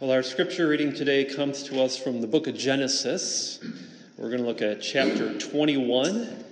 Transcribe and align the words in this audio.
Well, 0.00 0.12
our 0.12 0.22
scripture 0.22 0.66
reading 0.66 0.94
today 0.94 1.26
comes 1.26 1.62
to 1.64 1.82
us 1.82 1.98
from 1.98 2.22
the 2.22 2.26
book 2.26 2.46
of 2.46 2.56
Genesis. 2.56 3.62
We're 4.16 4.30
going 4.30 4.40
to 4.40 4.46
look 4.46 4.62
at 4.62 4.80
chapter 4.80 5.38
21, 5.38 6.42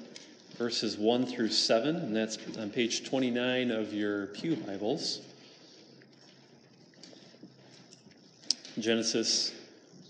verses 0.59 0.99
1 0.99 1.25
through 1.25 1.49
7, 1.49 1.97
and 1.97 2.15
that's 2.15 2.37
on 2.59 2.69
page 2.69 3.09
29 3.09 3.71
of 3.71 3.95
your 3.95 4.27
Pew 4.27 4.55
Bibles. 4.55 5.23
Genesis 8.79 9.55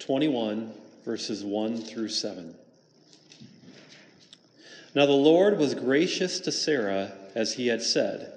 21, 0.01 0.73
verses 1.05 1.45
1 1.45 1.77
through 1.83 2.09
7. 2.09 2.57
Now 4.97 5.07
the 5.07 5.13
Lord 5.13 5.59
was 5.59 5.77
gracious 5.77 6.41
to 6.41 6.51
Sarah 6.51 7.13
as 7.37 7.55
he 7.55 7.69
had 7.69 7.83
said, 7.83 8.33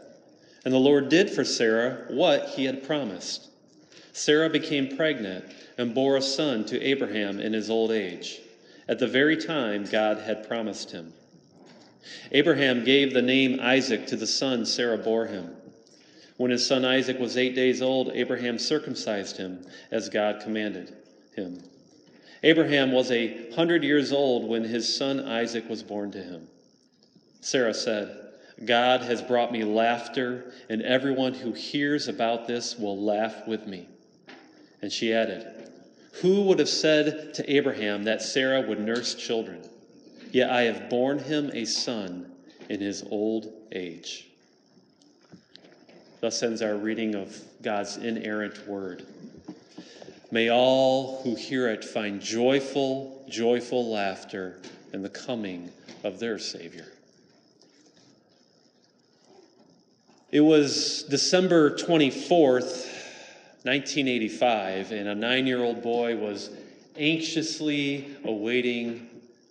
and 0.63 0.71
the 0.71 0.77
Lord 0.77 1.09
did 1.09 1.31
for 1.31 1.43
Sarah 1.43 2.05
what 2.09 2.49
he 2.49 2.65
had 2.65 2.85
promised. 2.85 3.47
Sarah 4.13 4.49
became 4.49 4.95
pregnant 4.97 5.45
and 5.77 5.93
bore 5.93 6.17
a 6.17 6.21
son 6.21 6.65
to 6.65 6.81
Abraham 6.81 7.39
in 7.39 7.53
his 7.53 7.69
old 7.69 7.91
age, 7.91 8.39
at 8.87 8.99
the 8.99 9.07
very 9.07 9.37
time 9.37 9.85
God 9.85 10.19
had 10.19 10.47
promised 10.47 10.91
him. 10.91 11.13
Abraham 12.31 12.83
gave 12.83 13.13
the 13.13 13.21
name 13.21 13.59
Isaac 13.61 14.07
to 14.07 14.15
the 14.15 14.27
son 14.27 14.65
Sarah 14.65 14.97
bore 14.97 15.27
him. 15.27 15.55
When 16.37 16.51
his 16.51 16.65
son 16.65 16.83
Isaac 16.83 17.19
was 17.19 17.37
eight 17.37 17.55
days 17.55 17.81
old, 17.81 18.11
Abraham 18.13 18.57
circumcised 18.57 19.37
him 19.37 19.63
as 19.91 20.09
God 20.09 20.41
commanded 20.41 20.95
him. 21.35 21.63
Abraham 22.43 22.91
was 22.91 23.11
a 23.11 23.51
hundred 23.51 23.83
years 23.83 24.11
old 24.11 24.47
when 24.47 24.63
his 24.63 24.93
son 24.93 25.19
Isaac 25.19 25.69
was 25.69 25.83
born 25.83 26.11
to 26.11 26.23
him. 26.23 26.47
Sarah 27.39 27.73
said, 27.73 28.17
God 28.65 29.01
has 29.01 29.21
brought 29.21 29.51
me 29.51 29.63
laughter, 29.63 30.51
and 30.69 30.81
everyone 30.81 31.33
who 31.33 31.53
hears 31.53 32.07
about 32.07 32.47
this 32.47 32.77
will 32.77 32.99
laugh 32.99 33.47
with 33.47 33.67
me. 33.67 33.87
And 34.81 34.91
she 34.91 35.13
added, 35.13 35.69
Who 36.21 36.43
would 36.43 36.59
have 36.59 36.69
said 36.69 37.33
to 37.35 37.53
Abraham 37.53 38.03
that 38.05 38.21
Sarah 38.21 38.61
would 38.61 38.79
nurse 38.79 39.15
children? 39.15 39.61
Yet 40.31 40.49
I 40.49 40.63
have 40.63 40.89
borne 40.89 41.19
him 41.19 41.51
a 41.53 41.65
son 41.65 42.31
in 42.69 42.79
his 42.79 43.03
old 43.09 43.51
age. 43.71 44.27
Thus 46.21 46.41
ends 46.43 46.61
our 46.61 46.75
reading 46.75 47.15
of 47.15 47.35
God's 47.61 47.97
inerrant 47.97 48.67
word. 48.67 49.05
May 50.31 50.49
all 50.49 51.21
who 51.23 51.35
hear 51.35 51.67
it 51.69 51.83
find 51.83 52.21
joyful, 52.21 53.25
joyful 53.29 53.91
laughter 53.91 54.61
in 54.93 55.01
the 55.01 55.09
coming 55.09 55.69
of 56.03 56.19
their 56.19 56.39
Savior. 56.39 56.85
It 60.31 60.39
was 60.39 61.03
December 61.09 61.75
24th, 61.75 63.00
1985, 63.63 64.91
and 64.91 65.07
a 65.07 65.15
nine 65.15 65.45
year 65.45 65.63
old 65.63 65.83
boy 65.83 66.15
was 66.17 66.49
anxiously 66.97 68.15
awaiting 68.23 69.07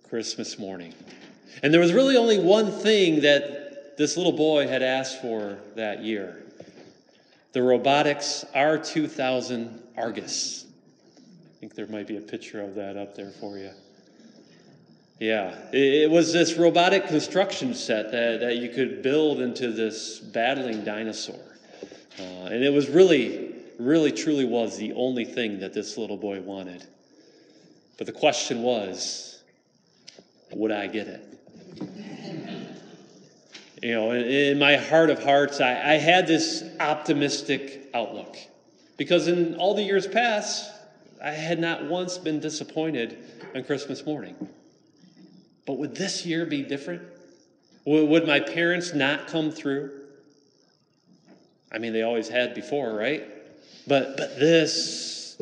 Christmas 0.09 0.59
morning. 0.59 0.93
And 1.63 1.73
there 1.73 1.79
was 1.79 1.93
really 1.93 2.17
only 2.17 2.37
one 2.37 2.71
thing 2.71 3.21
that 3.21 3.97
this 3.97 4.17
little 4.17 4.33
boy 4.33 4.67
had 4.67 4.81
asked 4.81 5.21
for 5.21 5.57
that 5.75 6.03
year 6.03 6.43
the 7.53 7.59
Robotix 7.59 8.45
R2000 8.53 9.79
Argus. 9.97 10.65
I 11.17 11.59
think 11.59 11.75
there 11.75 11.87
might 11.87 12.07
be 12.07 12.17
a 12.17 12.21
picture 12.21 12.61
of 12.61 12.75
that 12.75 12.97
up 12.97 13.15
there 13.15 13.31
for 13.31 13.57
you. 13.57 13.71
Yeah, 15.19 15.55
it 15.71 16.09
was 16.09 16.33
this 16.33 16.55
robotic 16.55 17.07
construction 17.07 17.75
set 17.75 18.11
that, 18.11 18.39
that 18.39 18.57
you 18.57 18.69
could 18.69 19.03
build 19.03 19.39
into 19.39 19.71
this 19.71 20.17
battling 20.17 20.83
dinosaur. 20.83 21.39
Uh, 22.19 22.45
and 22.45 22.63
it 22.63 22.73
was 22.73 22.89
really 22.89 23.50
really 23.85 24.11
truly 24.11 24.45
was 24.45 24.77
the 24.77 24.93
only 24.93 25.25
thing 25.25 25.59
that 25.59 25.73
this 25.73 25.97
little 25.97 26.17
boy 26.17 26.41
wanted. 26.41 26.85
But 27.97 28.07
the 28.07 28.13
question 28.13 28.61
was, 28.61 29.43
would 30.51 30.71
I 30.71 30.87
get 30.87 31.07
it? 31.07 31.39
you 33.83 33.93
know, 33.93 34.11
in, 34.11 34.23
in, 34.23 34.59
my 34.59 34.77
heart 34.77 35.09
of 35.09 35.23
hearts, 35.23 35.61
I, 35.61 35.71
I 35.71 35.93
had 35.95 36.27
this 36.27 36.63
optimistic 36.79 37.89
outlook. 37.93 38.37
Because 38.97 39.27
in 39.27 39.55
all 39.55 39.73
the 39.73 39.83
years 39.83 40.07
past, 40.07 40.69
I 41.23 41.31
had 41.31 41.59
not 41.59 41.85
once 41.85 42.17
been 42.17 42.39
disappointed 42.39 43.17
on 43.55 43.63
Christmas 43.63 44.05
morning. 44.05 44.35
But 45.65 45.77
would 45.77 45.95
this 45.95 46.25
year 46.25 46.45
be 46.45 46.63
different? 46.63 47.03
Would 47.85 48.27
my 48.27 48.39
parents 48.39 48.93
not 48.93 49.27
come 49.27 49.51
through? 49.51 49.91
I 51.71 51.77
mean, 51.77 51.93
they 51.93 52.01
always 52.01 52.27
had 52.27 52.53
before, 52.53 52.93
right? 52.93 53.23
But, 53.87 54.17
but 54.17 54.39
this, 54.39 55.35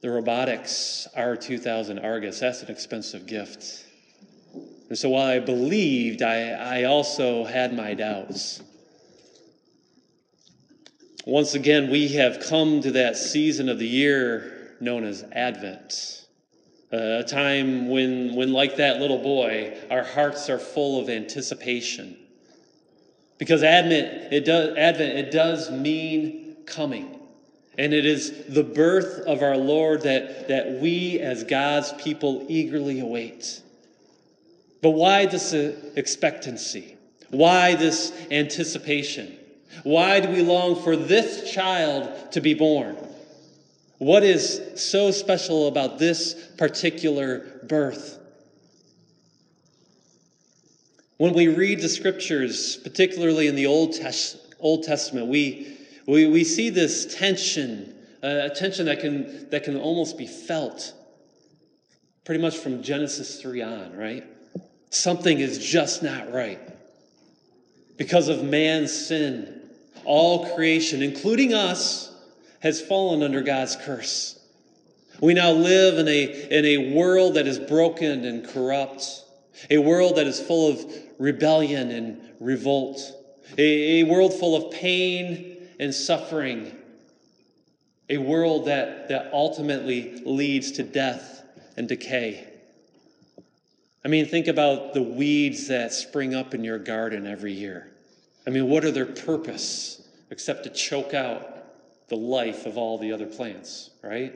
the 0.00 0.08
Robotix 0.08 1.06
R2000 1.16 2.02
Argus, 2.04 2.40
that's 2.40 2.62
an 2.62 2.70
expensive 2.70 3.26
gift. 3.26 3.84
And 4.88 4.96
so 4.96 5.08
while 5.10 5.26
I 5.26 5.40
believed, 5.40 6.22
I, 6.22 6.50
I 6.50 6.84
also 6.84 7.44
had 7.44 7.74
my 7.74 7.94
doubts. 7.94 8.62
Once 11.24 11.54
again, 11.54 11.90
we 11.90 12.08
have 12.08 12.38
come 12.38 12.80
to 12.82 12.92
that 12.92 13.16
season 13.16 13.68
of 13.68 13.78
the 13.80 13.88
year 13.88 14.76
known 14.80 15.04
as 15.04 15.24
Advent. 15.32 16.26
A 16.92 17.24
time 17.24 17.88
when, 17.88 18.36
when, 18.36 18.52
like 18.52 18.76
that 18.76 19.00
little 19.00 19.18
boy, 19.18 19.76
our 19.90 20.04
hearts 20.04 20.48
are 20.48 20.58
full 20.58 21.00
of 21.00 21.08
anticipation. 21.08 22.16
Because 23.38 23.64
Advent, 23.64 24.32
it 24.32 24.44
does, 24.44 24.76
Advent, 24.76 25.18
it 25.18 25.32
does 25.32 25.70
mean 25.70 26.45
coming. 26.66 27.18
And 27.78 27.92
it 27.92 28.06
is 28.06 28.46
the 28.48 28.62
birth 28.62 29.20
of 29.26 29.42
our 29.42 29.56
Lord 29.56 30.02
that, 30.02 30.48
that 30.48 30.80
we 30.80 31.20
as 31.20 31.44
God's 31.44 31.92
people 31.94 32.44
eagerly 32.48 33.00
await. 33.00 33.62
But 34.82 34.90
why 34.90 35.26
this 35.26 35.52
uh, 35.52 35.74
expectancy? 35.94 36.96
Why 37.30 37.74
this 37.74 38.12
anticipation? 38.30 39.36
Why 39.82 40.20
do 40.20 40.28
we 40.30 40.42
long 40.42 40.82
for 40.82 40.96
this 40.96 41.52
child 41.52 42.32
to 42.32 42.40
be 42.40 42.54
born? 42.54 42.96
What 43.98 44.22
is 44.22 44.62
so 44.76 45.10
special 45.10 45.68
about 45.68 45.98
this 45.98 46.34
particular 46.56 47.60
birth? 47.64 48.18
When 51.16 51.32
we 51.32 51.48
read 51.48 51.80
the 51.80 51.88
scriptures, 51.88 52.76
particularly 52.76 53.46
in 53.46 53.56
the 53.56 53.66
Old, 53.66 53.94
Old 54.60 54.84
Testament, 54.84 55.28
we, 55.28 55.75
we, 56.06 56.26
we 56.26 56.44
see 56.44 56.70
this 56.70 57.14
tension, 57.16 57.94
uh, 58.22 58.48
a 58.50 58.50
tension 58.50 58.86
that 58.86 59.00
can, 59.00 59.48
that 59.50 59.64
can 59.64 59.76
almost 59.76 60.16
be 60.16 60.26
felt 60.26 60.94
pretty 62.24 62.40
much 62.40 62.56
from 62.56 62.82
Genesis 62.82 63.40
3 63.40 63.62
on, 63.62 63.96
right? 63.96 64.24
Something 64.90 65.38
is 65.38 65.58
just 65.58 66.02
not 66.02 66.32
right. 66.32 66.60
Because 67.96 68.28
of 68.28 68.42
man's 68.44 68.92
sin, 68.92 69.62
all 70.04 70.54
creation, 70.54 71.02
including 71.02 71.54
us, 71.54 72.12
has 72.60 72.80
fallen 72.80 73.22
under 73.22 73.42
God's 73.42 73.76
curse. 73.76 74.40
We 75.20 75.34
now 75.34 75.52
live 75.52 75.98
in 75.98 76.08
a, 76.08 76.58
in 76.58 76.64
a 76.64 76.94
world 76.94 77.34
that 77.34 77.46
is 77.46 77.58
broken 77.58 78.24
and 78.24 78.46
corrupt, 78.46 79.24
a 79.70 79.78
world 79.78 80.16
that 80.16 80.26
is 80.26 80.40
full 80.40 80.70
of 80.70 80.84
rebellion 81.18 81.90
and 81.90 82.20
revolt, 82.38 83.00
a, 83.56 84.00
a 84.00 84.02
world 84.04 84.34
full 84.34 84.56
of 84.56 84.72
pain 84.72 85.55
and 85.78 85.94
suffering, 85.94 86.74
a 88.08 88.18
world 88.18 88.66
that, 88.66 89.08
that 89.08 89.30
ultimately 89.32 90.20
leads 90.24 90.72
to 90.72 90.82
death 90.82 91.42
and 91.76 91.88
decay. 91.88 92.46
I 94.04 94.08
mean, 94.08 94.26
think 94.26 94.46
about 94.46 94.94
the 94.94 95.02
weeds 95.02 95.68
that 95.68 95.92
spring 95.92 96.34
up 96.34 96.54
in 96.54 96.62
your 96.62 96.78
garden 96.78 97.26
every 97.26 97.52
year. 97.52 97.90
I 98.46 98.50
mean, 98.50 98.68
what 98.68 98.84
are 98.84 98.92
their 98.92 99.06
purpose 99.06 100.00
except 100.30 100.64
to 100.64 100.70
choke 100.70 101.14
out 101.14 101.56
the 102.08 102.16
life 102.16 102.66
of 102.66 102.78
all 102.78 102.98
the 102.98 103.12
other 103.12 103.26
plants, 103.26 103.90
right? 104.02 104.32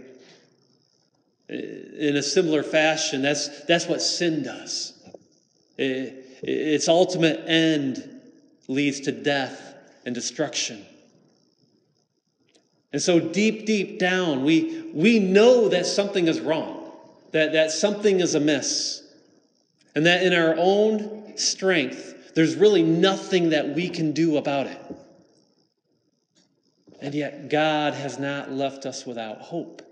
In 1.49 2.17
a 2.17 2.23
similar 2.23 2.63
fashion, 2.63 3.23
that's, 3.23 3.65
that's 3.65 3.87
what 3.87 4.03
sin 4.03 4.43
does. 4.43 4.93
its 5.79 6.89
ultimate 6.89 7.45
end 7.47 8.21
leads 8.69 9.01
to 9.01 9.13
death 9.13 9.75
and 10.05 10.15
destruction. 10.15 10.85
And 12.93 13.01
so 13.01 13.21
deep, 13.21 13.67
deep 13.67 13.99
down, 13.99 14.45
we, 14.45 14.91
we 14.93 15.19
know 15.19 15.69
that 15.69 15.87
something 15.87 16.27
is 16.27 16.41
wrong, 16.41 16.91
that, 17.33 17.53
that 17.53 17.71
something 17.71 18.21
is 18.21 18.35
amiss, 18.35 19.03
and 19.95 20.07
that 20.07 20.23
in 20.23 20.33
our 20.33 20.55
own 20.59 21.37
strength, 21.37 22.35
there's 22.35 22.57
really 22.57 22.83
nothing 22.83 23.51
that 23.51 23.75
we 23.75 23.89
can 23.89 24.13
do 24.13 24.37
about 24.37 24.67
it. 24.67 24.81
And 27.01 27.15
yet, 27.15 27.49
God 27.49 27.95
has 27.95 28.19
not 28.19 28.51
left 28.51 28.85
us 28.87 29.07
without 29.07 29.39
hope. 29.39 29.83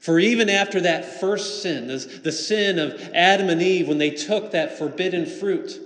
For 0.00 0.18
even 0.18 0.48
after 0.50 0.82
that 0.82 1.20
first 1.20 1.62
sin, 1.62 1.88
the 1.88 2.32
sin 2.32 2.78
of 2.78 3.00
Adam 3.14 3.48
and 3.48 3.62
Eve, 3.62 3.88
when 3.88 3.98
they 3.98 4.10
took 4.10 4.52
that 4.52 4.78
forbidden 4.78 5.26
fruit, 5.26 5.80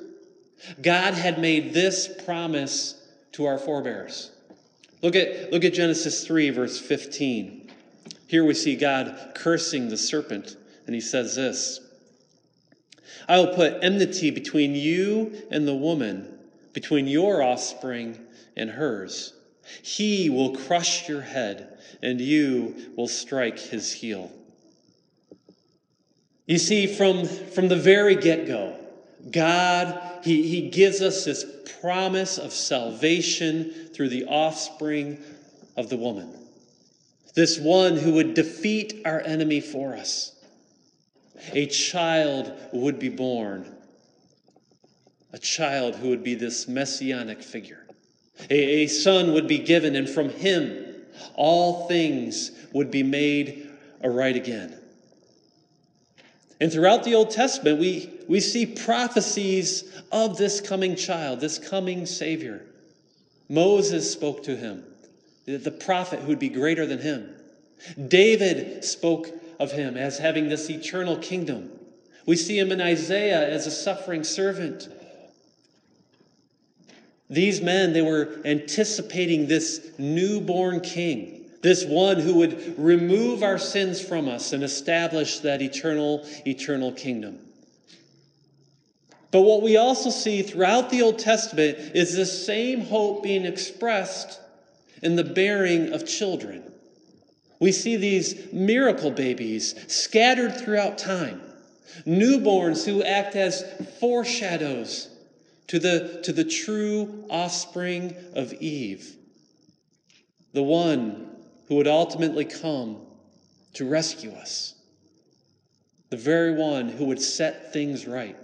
God 0.82 1.14
had 1.14 1.38
made 1.38 1.72
this 1.72 2.08
promise 2.24 3.00
to 3.32 3.46
our 3.46 3.58
forebears. 3.58 4.32
Look 5.02 5.14
at, 5.14 5.52
look 5.52 5.64
at 5.64 5.74
Genesis 5.74 6.26
3, 6.26 6.50
verse 6.50 6.78
15. 6.78 7.70
Here 8.26 8.44
we 8.44 8.54
see 8.54 8.76
God 8.76 9.32
cursing 9.34 9.88
the 9.88 9.96
serpent, 9.96 10.56
and 10.86 10.94
he 10.94 11.00
says 11.00 11.34
this 11.34 11.80
I 13.28 13.38
will 13.38 13.54
put 13.54 13.82
enmity 13.82 14.30
between 14.30 14.74
you 14.74 15.42
and 15.50 15.66
the 15.66 15.74
woman, 15.74 16.38
between 16.72 17.06
your 17.06 17.42
offspring 17.42 18.18
and 18.56 18.70
hers. 18.70 19.34
He 19.82 20.30
will 20.30 20.56
crush 20.56 21.08
your 21.08 21.20
head, 21.20 21.78
and 22.02 22.20
you 22.20 22.74
will 22.96 23.08
strike 23.08 23.58
his 23.58 23.92
heel. 23.92 24.32
You 26.46 26.58
see, 26.58 26.86
from, 26.86 27.26
from 27.26 27.68
the 27.68 27.76
very 27.76 28.16
get 28.16 28.46
go, 28.46 28.77
God, 29.30 30.00
he, 30.22 30.48
he 30.48 30.70
gives 30.70 31.02
us 31.02 31.24
this 31.24 31.44
promise 31.80 32.38
of 32.38 32.52
salvation 32.52 33.72
through 33.94 34.08
the 34.08 34.24
offspring 34.24 35.18
of 35.76 35.88
the 35.88 35.96
woman. 35.96 36.32
This 37.34 37.58
one 37.58 37.96
who 37.96 38.14
would 38.14 38.34
defeat 38.34 39.02
our 39.04 39.20
enemy 39.20 39.60
for 39.60 39.94
us. 39.94 40.34
A 41.52 41.66
child 41.66 42.52
would 42.72 42.98
be 42.98 43.08
born, 43.08 43.76
a 45.32 45.38
child 45.38 45.94
who 45.96 46.08
would 46.08 46.24
be 46.24 46.34
this 46.34 46.66
messianic 46.66 47.42
figure. 47.42 47.86
A, 48.50 48.54
a 48.54 48.86
son 48.86 49.32
would 49.34 49.46
be 49.46 49.58
given, 49.58 49.94
and 49.94 50.08
from 50.08 50.30
him 50.30 50.84
all 51.34 51.86
things 51.86 52.50
would 52.72 52.90
be 52.90 53.02
made 53.02 53.70
aright 54.02 54.36
again. 54.36 54.78
And 56.60 56.72
throughout 56.72 57.04
the 57.04 57.14
Old 57.14 57.30
Testament, 57.30 57.78
we, 57.78 58.10
we 58.26 58.40
see 58.40 58.66
prophecies 58.66 59.84
of 60.10 60.36
this 60.36 60.60
coming 60.60 60.96
child, 60.96 61.40
this 61.40 61.58
coming 61.58 62.04
Savior. 62.04 62.64
Moses 63.48 64.10
spoke 64.10 64.42
to 64.44 64.56
him, 64.56 64.84
the 65.46 65.70
prophet 65.70 66.20
who 66.20 66.28
would 66.28 66.38
be 66.38 66.48
greater 66.48 66.84
than 66.84 66.98
him. 66.98 67.34
David 68.08 68.84
spoke 68.84 69.28
of 69.60 69.72
him 69.72 69.96
as 69.96 70.18
having 70.18 70.48
this 70.48 70.68
eternal 70.68 71.16
kingdom. 71.16 71.70
We 72.26 72.36
see 72.36 72.58
him 72.58 72.72
in 72.72 72.80
Isaiah 72.80 73.48
as 73.48 73.66
a 73.66 73.70
suffering 73.70 74.24
servant. 74.24 74.88
These 77.30 77.60
men, 77.60 77.92
they 77.92 78.02
were 78.02 78.40
anticipating 78.44 79.46
this 79.46 79.92
newborn 79.96 80.80
king 80.80 81.37
this 81.62 81.84
one 81.84 82.18
who 82.18 82.36
would 82.36 82.78
remove 82.78 83.42
our 83.42 83.58
sins 83.58 84.00
from 84.00 84.28
us 84.28 84.52
and 84.52 84.62
establish 84.62 85.40
that 85.40 85.60
eternal, 85.60 86.24
eternal 86.46 86.92
kingdom. 86.92 87.38
But 89.30 89.42
what 89.42 89.62
we 89.62 89.76
also 89.76 90.10
see 90.10 90.42
throughout 90.42 90.90
the 90.90 91.02
Old 91.02 91.18
Testament 91.18 91.78
is 91.94 92.14
the 92.14 92.24
same 92.26 92.82
hope 92.82 93.22
being 93.22 93.44
expressed 93.44 94.40
in 95.02 95.16
the 95.16 95.24
bearing 95.24 95.92
of 95.92 96.06
children. 96.06 96.62
We 97.60 97.72
see 97.72 97.96
these 97.96 98.52
miracle 98.52 99.10
babies 99.10 99.74
scattered 99.92 100.56
throughout 100.56 100.96
time, 100.96 101.42
newborns 102.06 102.86
who 102.86 103.02
act 103.02 103.34
as 103.34 103.64
foreshadows 104.00 105.08
to 105.66 105.78
the, 105.78 106.20
to 106.22 106.32
the 106.32 106.44
true 106.44 107.26
offspring 107.28 108.14
of 108.34 108.54
Eve, 108.54 109.14
the 110.52 110.62
one 110.62 111.27
who 111.68 111.76
would 111.76 111.86
ultimately 111.86 112.44
come 112.44 112.96
to 113.74 113.88
rescue 113.88 114.32
us, 114.32 114.74
the 116.10 116.16
very 116.16 116.52
one 116.52 116.88
who 116.88 117.04
would 117.04 117.20
set 117.20 117.72
things 117.72 118.06
right. 118.06 118.36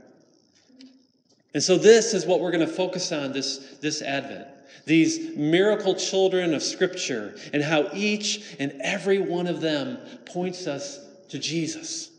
And 1.55 1.63
so, 1.63 1.77
this 1.77 2.15
is 2.15 2.27
what 2.27 2.41
we're 2.41 2.51
going 2.51 2.67
to 2.67 2.73
focus 2.73 3.13
on 3.13 3.33
this, 3.33 3.77
this 3.81 4.03
Advent 4.03 4.49
these 4.87 5.37
miracle 5.37 5.95
children 5.95 6.55
of 6.55 6.63
Scripture, 6.63 7.37
and 7.53 7.63
how 7.63 7.89
each 7.95 8.55
and 8.59 8.73
every 8.83 9.19
one 9.19 9.47
of 9.47 9.61
them 9.61 9.99
points 10.27 10.67
us 10.67 11.01
to 11.29 11.39
Jesus. 11.39 12.11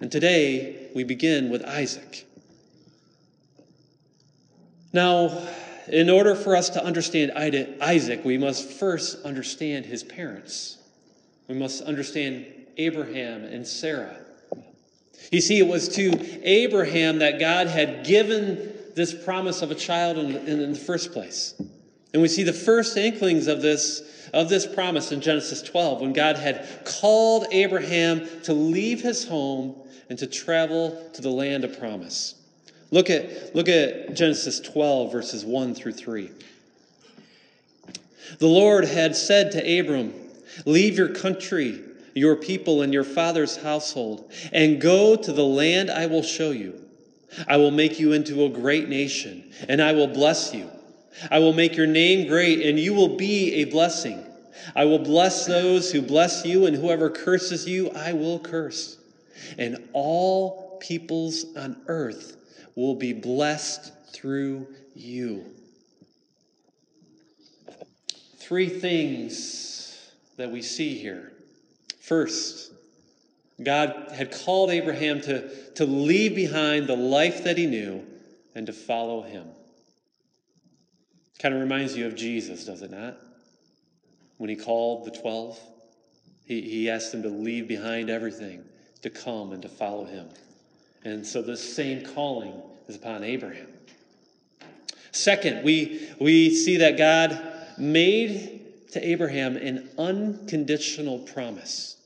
And 0.00 0.10
today, 0.10 0.88
we 0.94 1.04
begin 1.04 1.50
with 1.50 1.64
Isaac. 1.64 2.26
Now, 4.92 5.46
in 5.88 6.10
order 6.10 6.34
for 6.34 6.56
us 6.56 6.70
to 6.70 6.84
understand 6.84 7.32
Isaac, 7.80 8.24
we 8.24 8.38
must 8.38 8.68
first 8.68 9.24
understand 9.24 9.86
his 9.86 10.02
parents. 10.02 10.78
We 11.48 11.54
must 11.54 11.82
understand 11.82 12.46
Abraham 12.76 13.44
and 13.44 13.66
Sarah. 13.66 14.16
You 15.30 15.40
see, 15.40 15.58
it 15.58 15.66
was 15.66 15.88
to 15.90 16.46
Abraham 16.46 17.18
that 17.18 17.38
God 17.38 17.66
had 17.66 18.04
given 18.04 18.72
this 18.94 19.14
promise 19.14 19.62
of 19.62 19.70
a 19.70 19.74
child 19.74 20.18
in, 20.18 20.36
in, 20.46 20.72
the 20.72 20.78
first 20.78 21.12
place. 21.12 21.54
And 22.12 22.20
we 22.20 22.28
see 22.28 22.42
the 22.42 22.52
first 22.52 22.96
inklings 22.96 23.46
of 23.46 23.62
this, 23.62 24.28
of 24.34 24.48
this 24.48 24.66
promise 24.66 25.12
in 25.12 25.20
Genesis 25.20 25.62
12 25.62 26.02
when 26.02 26.12
God 26.12 26.36
had 26.36 26.84
called 26.84 27.46
Abraham 27.50 28.28
to 28.42 28.52
leave 28.52 29.00
his 29.00 29.26
home 29.26 29.76
and 30.10 30.18
to 30.18 30.26
travel 30.26 31.10
to 31.14 31.22
the 31.22 31.30
land 31.30 31.64
of 31.64 31.78
promise. 31.78 32.34
Look 32.92 33.08
at, 33.08 33.56
look 33.56 33.70
at 33.70 34.14
Genesis 34.14 34.60
12, 34.60 35.10
verses 35.10 35.46
1 35.46 35.74
through 35.74 35.94
3. 35.94 36.30
The 38.38 38.46
Lord 38.46 38.84
had 38.84 39.16
said 39.16 39.50
to 39.52 39.80
Abram, 39.80 40.12
Leave 40.66 40.98
your 40.98 41.08
country, 41.08 41.80
your 42.14 42.36
people, 42.36 42.82
and 42.82 42.92
your 42.92 43.04
father's 43.04 43.56
household, 43.56 44.30
and 44.52 44.78
go 44.78 45.16
to 45.16 45.32
the 45.32 45.44
land 45.44 45.90
I 45.90 46.04
will 46.04 46.22
show 46.22 46.50
you. 46.50 46.78
I 47.48 47.56
will 47.56 47.70
make 47.70 47.98
you 47.98 48.12
into 48.12 48.44
a 48.44 48.50
great 48.50 48.90
nation, 48.90 49.50
and 49.70 49.80
I 49.80 49.92
will 49.92 50.08
bless 50.08 50.52
you. 50.52 50.70
I 51.30 51.38
will 51.38 51.54
make 51.54 51.78
your 51.78 51.86
name 51.86 52.28
great, 52.28 52.60
and 52.60 52.78
you 52.78 52.92
will 52.92 53.16
be 53.16 53.54
a 53.54 53.64
blessing. 53.64 54.22
I 54.76 54.84
will 54.84 54.98
bless 54.98 55.46
those 55.46 55.90
who 55.90 56.02
bless 56.02 56.44
you, 56.44 56.66
and 56.66 56.76
whoever 56.76 57.08
curses 57.08 57.66
you, 57.66 57.90
I 57.92 58.12
will 58.12 58.38
curse. 58.38 58.98
And 59.56 59.88
all 59.94 60.78
peoples 60.82 61.46
on 61.56 61.80
earth 61.86 62.36
will 62.74 62.94
be 62.94 63.12
blessed 63.12 63.92
through 64.12 64.66
you. 64.94 65.44
Three 68.38 68.68
things 68.68 70.12
that 70.36 70.50
we 70.50 70.62
see 70.62 70.98
here. 70.98 71.32
First, 72.00 72.72
God 73.62 74.10
had 74.12 74.32
called 74.32 74.70
Abraham 74.70 75.20
to, 75.22 75.72
to 75.74 75.84
leave 75.84 76.34
behind 76.34 76.86
the 76.86 76.96
life 76.96 77.44
that 77.44 77.56
he 77.56 77.66
knew 77.66 78.04
and 78.54 78.66
to 78.66 78.72
follow 78.72 79.22
him. 79.22 79.46
Kind 81.38 81.54
of 81.54 81.60
reminds 81.60 81.96
you 81.96 82.06
of 82.06 82.14
Jesus, 82.14 82.64
does 82.64 82.82
it 82.82 82.90
not? 82.90 83.16
When 84.38 84.50
he 84.50 84.56
called 84.56 85.04
the 85.04 85.10
12, 85.10 85.58
he, 86.44 86.62
he 86.62 86.90
asked 86.90 87.12
them 87.12 87.22
to 87.22 87.28
leave 87.28 87.68
behind 87.68 88.10
everything, 88.10 88.64
to 89.02 89.10
come 89.10 89.52
and 89.52 89.62
to 89.62 89.68
follow 89.68 90.04
him. 90.04 90.28
And 91.04 91.26
so 91.26 91.42
this 91.42 91.74
same 91.74 92.04
calling 92.04 92.54
is 92.88 92.96
upon 92.96 93.24
Abraham. 93.24 93.66
Second, 95.10 95.64
we, 95.64 96.08
we 96.20 96.54
see 96.54 96.78
that 96.78 96.96
God 96.96 97.40
made 97.78 98.90
to 98.92 99.06
Abraham 99.06 99.56
an 99.56 99.88
unconditional 99.98 101.18
promise 101.18 101.96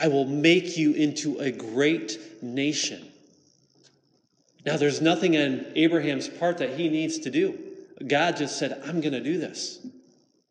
I 0.00 0.08
will 0.08 0.26
make 0.26 0.76
you 0.76 0.92
into 0.92 1.38
a 1.38 1.50
great 1.50 2.42
nation. 2.42 3.10
Now, 4.64 4.76
there's 4.76 5.00
nothing 5.00 5.36
on 5.36 5.66
Abraham's 5.74 6.28
part 6.28 6.58
that 6.58 6.78
he 6.78 6.88
needs 6.88 7.18
to 7.20 7.30
do. 7.30 7.58
God 8.06 8.36
just 8.36 8.58
said, 8.58 8.80
I'm 8.86 9.00
going 9.00 9.12
to 9.12 9.22
do 9.22 9.38
this. 9.38 9.84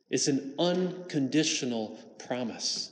It's 0.10 0.28
an 0.28 0.54
unconditional 0.60 1.98
promise. 2.28 2.92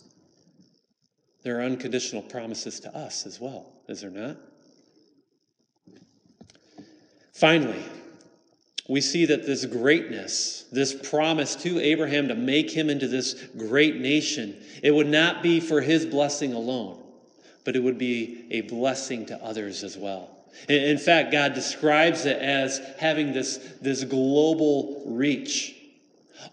There 1.44 1.60
are 1.60 1.64
unconditional 1.64 2.22
promises 2.22 2.80
to 2.82 2.96
us 2.96 3.26
as 3.26 3.40
well, 3.40 3.74
is 3.88 4.02
there 4.02 4.10
not? 4.10 4.38
Finally, 7.36 7.84
we 8.88 9.02
see 9.02 9.26
that 9.26 9.46
this 9.46 9.66
greatness, 9.66 10.64
this 10.72 10.94
promise 10.94 11.58
to 11.58 11.82
Abraham 11.82 12.30
to 12.30 12.36
make 12.36 12.72
him 12.72 12.90
into 12.90 13.10
this 13.10 13.34
great 13.58 13.98
nation, 13.98 14.56
it 14.82 14.92
would 14.92 15.10
not 15.10 15.44
be 15.44 15.60
for 15.60 15.82
his 15.82 16.06
blessing 16.06 16.54
alone, 16.54 16.98
but 17.66 17.76
it 17.76 17.82
would 17.82 17.98
be 17.98 18.48
a 18.52 18.62
blessing 18.62 19.26
to 19.26 19.44
others 19.44 19.84
as 19.84 19.98
well. 19.98 20.30
In 20.70 20.98
fact, 20.98 21.34
God 21.34 21.54
describes 21.54 22.26
it 22.26 22.38
as 22.38 22.80
having 23.00 23.34
this, 23.34 23.58
this 23.82 24.06
global 24.06 25.04
reach. 25.06 25.76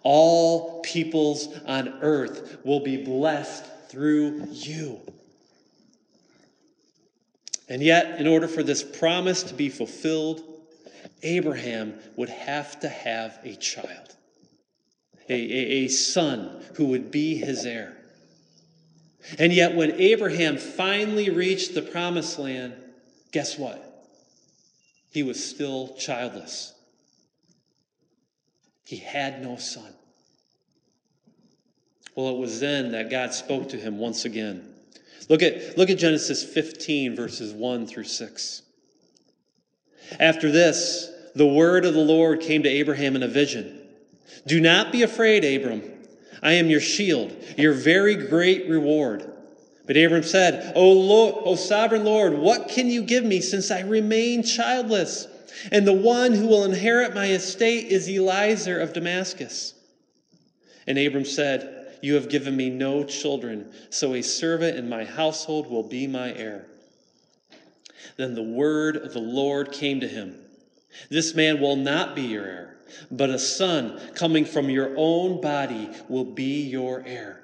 All 0.03 0.81
peoples 0.81 1.47
on 1.65 2.01
earth 2.01 2.59
will 2.65 2.81
be 2.81 3.05
blessed 3.05 3.65
through 3.89 4.49
you. 4.51 4.99
And 7.69 7.81
yet, 7.81 8.19
in 8.21 8.27
order 8.27 8.49
for 8.49 8.65
this 8.65 8.83
promise 8.83 9.45
to 9.45 9.55
be 9.55 9.69
fulfilled, 9.69 10.43
Abraham 11.23 11.95
would 12.17 12.29
have 12.29 12.81
to 12.81 12.89
have 12.89 13.39
a 13.45 13.55
child, 13.57 14.17
a, 15.29 15.35
a, 15.35 15.85
a 15.85 15.89
son 15.89 16.63
who 16.75 16.87
would 16.87 17.11
be 17.11 17.37
his 17.37 17.65
heir. 17.65 17.97
And 19.39 19.53
yet, 19.53 19.77
when 19.77 19.93
Abraham 19.93 20.57
finally 20.57 21.31
reached 21.31 21.75
the 21.75 21.83
promised 21.83 22.39
land, 22.39 22.75
guess 23.31 23.57
what? 23.57 24.09
He 25.13 25.23
was 25.23 25.43
still 25.43 25.95
childless. 25.95 26.75
He 28.85 28.97
had 28.97 29.43
no 29.43 29.57
son. 29.57 29.95
Well, 32.15 32.35
it 32.35 32.39
was 32.39 32.61
then 32.61 32.93
that 32.93 33.11
God 33.11 33.33
spoke 33.33 33.69
to 33.71 33.77
him 33.77 33.99
once 33.99 34.25
again. 34.25 34.69
Look 35.29 35.43
at, 35.43 35.79
look 35.79 35.89
at 35.89 35.99
Genesis 35.99 36.45
15, 36.45 37.15
verses 37.15 37.53
1 37.53 37.87
through 37.87 38.05
6. 38.05 38.63
After 40.19 40.51
this, 40.51 41.12
the 41.35 41.47
word 41.47 41.85
of 41.85 41.95
the 41.95 42.01
Lord 42.01 42.41
came 42.41 42.63
to 42.63 42.69
Abraham 42.69 43.17
in 43.17 43.23
a 43.23 43.29
vision 43.29 43.81
Do 44.47 44.61
not 44.61 44.93
be 44.93 45.03
afraid, 45.03 45.45
Abram. 45.45 45.83
I 46.43 46.53
am 46.53 46.69
your 46.69 46.81
shield, 46.81 47.35
your 47.57 47.73
very 47.73 48.17
great 48.17 48.69
reward. 48.69 49.29
But 49.87 49.97
Abram 49.97 50.23
said, 50.23 50.73
O, 50.75 50.93
Lord, 50.93 51.35
o 51.45 51.55
sovereign 51.55 52.05
Lord, 52.05 52.35
what 52.35 52.69
can 52.69 52.89
you 52.89 53.03
give 53.03 53.25
me 53.25 53.41
since 53.41 53.71
I 53.71 53.81
remain 53.81 54.43
childless? 54.43 55.27
And 55.71 55.87
the 55.87 55.93
one 55.93 56.33
who 56.33 56.47
will 56.47 56.65
inherit 56.65 57.15
my 57.15 57.27
estate 57.27 57.87
is 57.87 58.09
Eliezer 58.09 58.81
of 58.81 58.93
Damascus. 58.93 59.75
And 60.87 60.99
Abram 60.99 61.25
said, 61.25 61.97
You 62.01 62.15
have 62.15 62.29
given 62.29 62.57
me 62.57 62.71
no 62.71 63.05
children, 63.05 63.73
so 63.91 64.15
a 64.15 64.23
servant 64.23 64.77
in 64.77 64.89
my 64.89 65.05
household 65.05 65.69
will 65.71 65.85
be 65.85 66.07
my 66.07 66.35
heir. 66.35 66.67
Then 68.17 68.35
the 68.35 68.43
word 68.43 68.97
of 68.97 69.13
the 69.13 69.21
Lord 69.21 69.73
came 69.73 70.01
to 70.01 70.09
him 70.09 70.37
This 71.11 71.35
man 71.35 71.61
will 71.61 71.77
not 71.77 72.15
be 72.15 72.23
your 72.23 72.45
heir, 72.45 72.77
but 73.11 73.31
a 73.31 73.39
son 73.39 74.01
coming 74.15 74.45
from 74.45 74.71
your 74.71 74.93
own 74.97 75.41
body 75.41 75.91
will 76.09 76.25
be 76.25 76.63
your 76.63 77.03
heir. 77.07 77.43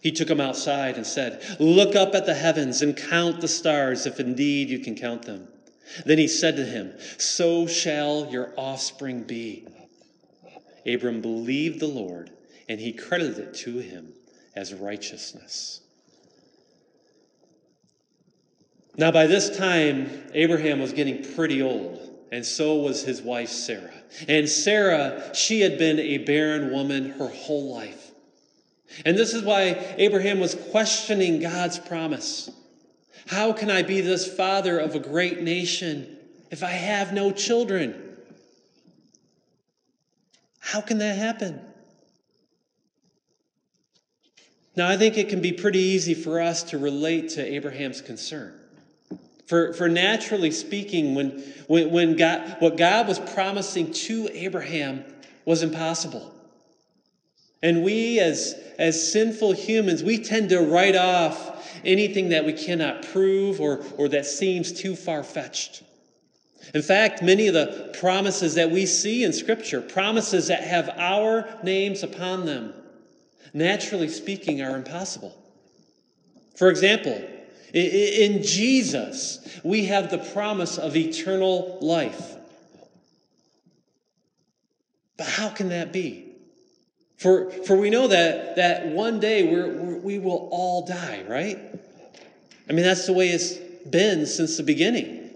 He 0.00 0.10
took 0.10 0.28
him 0.28 0.40
outside 0.40 0.96
and 0.96 1.06
said, 1.06 1.42
Look 1.60 1.94
up 1.94 2.14
at 2.14 2.26
the 2.26 2.34
heavens 2.34 2.82
and 2.82 2.96
count 2.96 3.40
the 3.40 3.48
stars, 3.48 4.04
if 4.06 4.18
indeed 4.18 4.68
you 4.68 4.80
can 4.80 4.96
count 4.96 5.22
them. 5.22 5.48
Then 6.04 6.18
he 6.18 6.28
said 6.28 6.56
to 6.56 6.64
him, 6.64 6.92
So 7.18 7.66
shall 7.66 8.28
your 8.30 8.52
offspring 8.56 9.22
be. 9.22 9.66
Abram 10.86 11.20
believed 11.20 11.80
the 11.80 11.86
Lord, 11.86 12.30
and 12.68 12.80
he 12.80 12.92
credited 12.92 13.38
it 13.38 13.54
to 13.54 13.78
him 13.78 14.12
as 14.56 14.74
righteousness. 14.74 15.80
Now, 18.96 19.10
by 19.10 19.26
this 19.26 19.56
time, 19.56 20.10
Abraham 20.34 20.80
was 20.80 20.92
getting 20.92 21.24
pretty 21.34 21.62
old, 21.62 22.11
and 22.32 22.44
so 22.46 22.76
was 22.76 23.04
his 23.04 23.20
wife 23.20 23.50
Sarah. 23.50 23.92
And 24.26 24.48
Sarah, 24.48 25.34
she 25.34 25.60
had 25.60 25.76
been 25.76 26.00
a 26.00 26.18
barren 26.18 26.72
woman 26.72 27.10
her 27.10 27.28
whole 27.28 27.72
life. 27.74 28.10
And 29.04 29.16
this 29.16 29.34
is 29.34 29.42
why 29.42 29.94
Abraham 29.98 30.40
was 30.40 30.54
questioning 30.70 31.40
God's 31.40 31.78
promise. 31.78 32.50
How 33.26 33.52
can 33.52 33.70
I 33.70 33.82
be 33.82 34.00
this 34.00 34.26
father 34.26 34.78
of 34.78 34.94
a 34.94 34.98
great 34.98 35.42
nation 35.42 36.16
if 36.50 36.62
I 36.62 36.70
have 36.70 37.12
no 37.12 37.32
children? 37.32 37.94
How 40.58 40.80
can 40.80 40.98
that 40.98 41.16
happen? 41.18 41.60
Now, 44.74 44.88
I 44.88 44.96
think 44.96 45.18
it 45.18 45.28
can 45.28 45.42
be 45.42 45.52
pretty 45.52 45.80
easy 45.80 46.14
for 46.14 46.40
us 46.40 46.62
to 46.64 46.78
relate 46.78 47.28
to 47.30 47.44
Abraham's 47.44 48.00
concern. 48.00 48.58
For, 49.52 49.74
for 49.74 49.86
naturally 49.86 50.50
speaking, 50.50 51.14
when, 51.14 51.44
when, 51.66 51.90
when 51.90 52.16
God, 52.16 52.56
what 52.60 52.78
God 52.78 53.06
was 53.06 53.18
promising 53.18 53.92
to 53.92 54.30
Abraham 54.32 55.04
was 55.44 55.62
impossible. 55.62 56.34
And 57.62 57.84
we, 57.84 58.18
as, 58.18 58.54
as 58.78 59.12
sinful 59.12 59.52
humans, 59.52 60.02
we 60.02 60.16
tend 60.16 60.48
to 60.48 60.60
write 60.60 60.96
off 60.96 61.70
anything 61.84 62.30
that 62.30 62.46
we 62.46 62.54
cannot 62.54 63.02
prove 63.02 63.60
or, 63.60 63.84
or 63.98 64.08
that 64.08 64.24
seems 64.24 64.72
too 64.72 64.96
far 64.96 65.22
fetched. 65.22 65.82
In 66.72 66.80
fact, 66.80 67.22
many 67.22 67.46
of 67.46 67.52
the 67.52 67.94
promises 68.00 68.54
that 68.54 68.70
we 68.70 68.86
see 68.86 69.22
in 69.22 69.34
Scripture, 69.34 69.82
promises 69.82 70.46
that 70.46 70.62
have 70.62 70.88
our 70.96 71.46
names 71.62 72.02
upon 72.02 72.46
them, 72.46 72.72
naturally 73.52 74.08
speaking, 74.08 74.62
are 74.62 74.76
impossible. 74.76 75.36
For 76.56 76.70
example, 76.70 77.22
in 77.72 78.42
Jesus, 78.42 79.60
we 79.64 79.86
have 79.86 80.10
the 80.10 80.18
promise 80.18 80.78
of 80.78 80.96
eternal 80.96 81.78
life. 81.80 82.36
But 85.16 85.26
how 85.26 85.48
can 85.48 85.70
that 85.70 85.92
be? 85.92 86.32
For, 87.16 87.50
for 87.50 87.76
we 87.76 87.88
know 87.88 88.08
that, 88.08 88.56
that 88.56 88.88
one 88.88 89.20
day 89.20 89.44
we're, 89.44 89.68
we're, 89.68 89.96
we 89.98 90.18
will 90.18 90.48
all 90.50 90.84
die, 90.84 91.22
right? 91.28 91.58
I 92.68 92.72
mean, 92.72 92.84
that's 92.84 93.06
the 93.06 93.12
way 93.12 93.28
it's 93.28 93.54
been 93.88 94.26
since 94.26 94.56
the 94.56 94.62
beginning. 94.64 95.30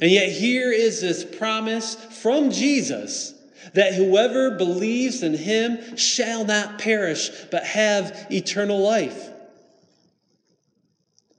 And 0.00 0.10
yet, 0.10 0.30
here 0.30 0.72
is 0.72 1.00
this 1.00 1.24
promise 1.24 1.94
from 1.94 2.50
Jesus 2.50 3.34
that 3.74 3.94
whoever 3.94 4.52
believes 4.56 5.22
in 5.22 5.34
him 5.34 5.96
shall 5.96 6.44
not 6.44 6.78
perish, 6.78 7.30
but 7.50 7.64
have 7.64 8.26
eternal 8.30 8.80
life. 8.80 9.30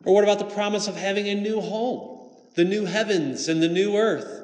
Or 0.06 0.14
what 0.14 0.24
about 0.24 0.40
the 0.40 0.46
promise 0.46 0.88
of 0.88 0.96
having 0.96 1.28
a 1.28 1.36
new 1.36 1.60
home, 1.60 2.30
the 2.56 2.64
new 2.64 2.86
heavens 2.86 3.48
and 3.48 3.62
the 3.62 3.68
new 3.68 3.98
earth? 3.98 4.38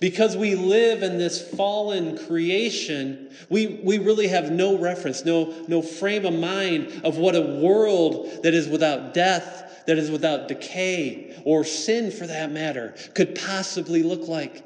Because 0.00 0.36
we 0.36 0.54
live 0.54 1.02
in 1.02 1.18
this 1.18 1.40
fallen 1.56 2.18
creation, 2.26 3.30
we, 3.48 3.80
we 3.82 3.98
really 3.98 4.28
have 4.28 4.50
no 4.50 4.76
reference, 4.76 5.24
no, 5.24 5.54
no 5.68 5.82
frame 5.82 6.26
of 6.26 6.34
mind 6.34 7.02
of 7.04 7.16
what 7.16 7.36
a 7.36 7.40
world 7.40 8.42
that 8.42 8.54
is 8.54 8.68
without 8.68 9.14
death, 9.14 9.82
that 9.86 9.96
is 9.96 10.10
without 10.10 10.48
decay, 10.48 11.40
or 11.44 11.64
sin 11.64 12.10
for 12.10 12.26
that 12.26 12.50
matter, 12.50 12.94
could 13.14 13.34
possibly 13.34 14.02
look 14.02 14.28
like. 14.28 14.64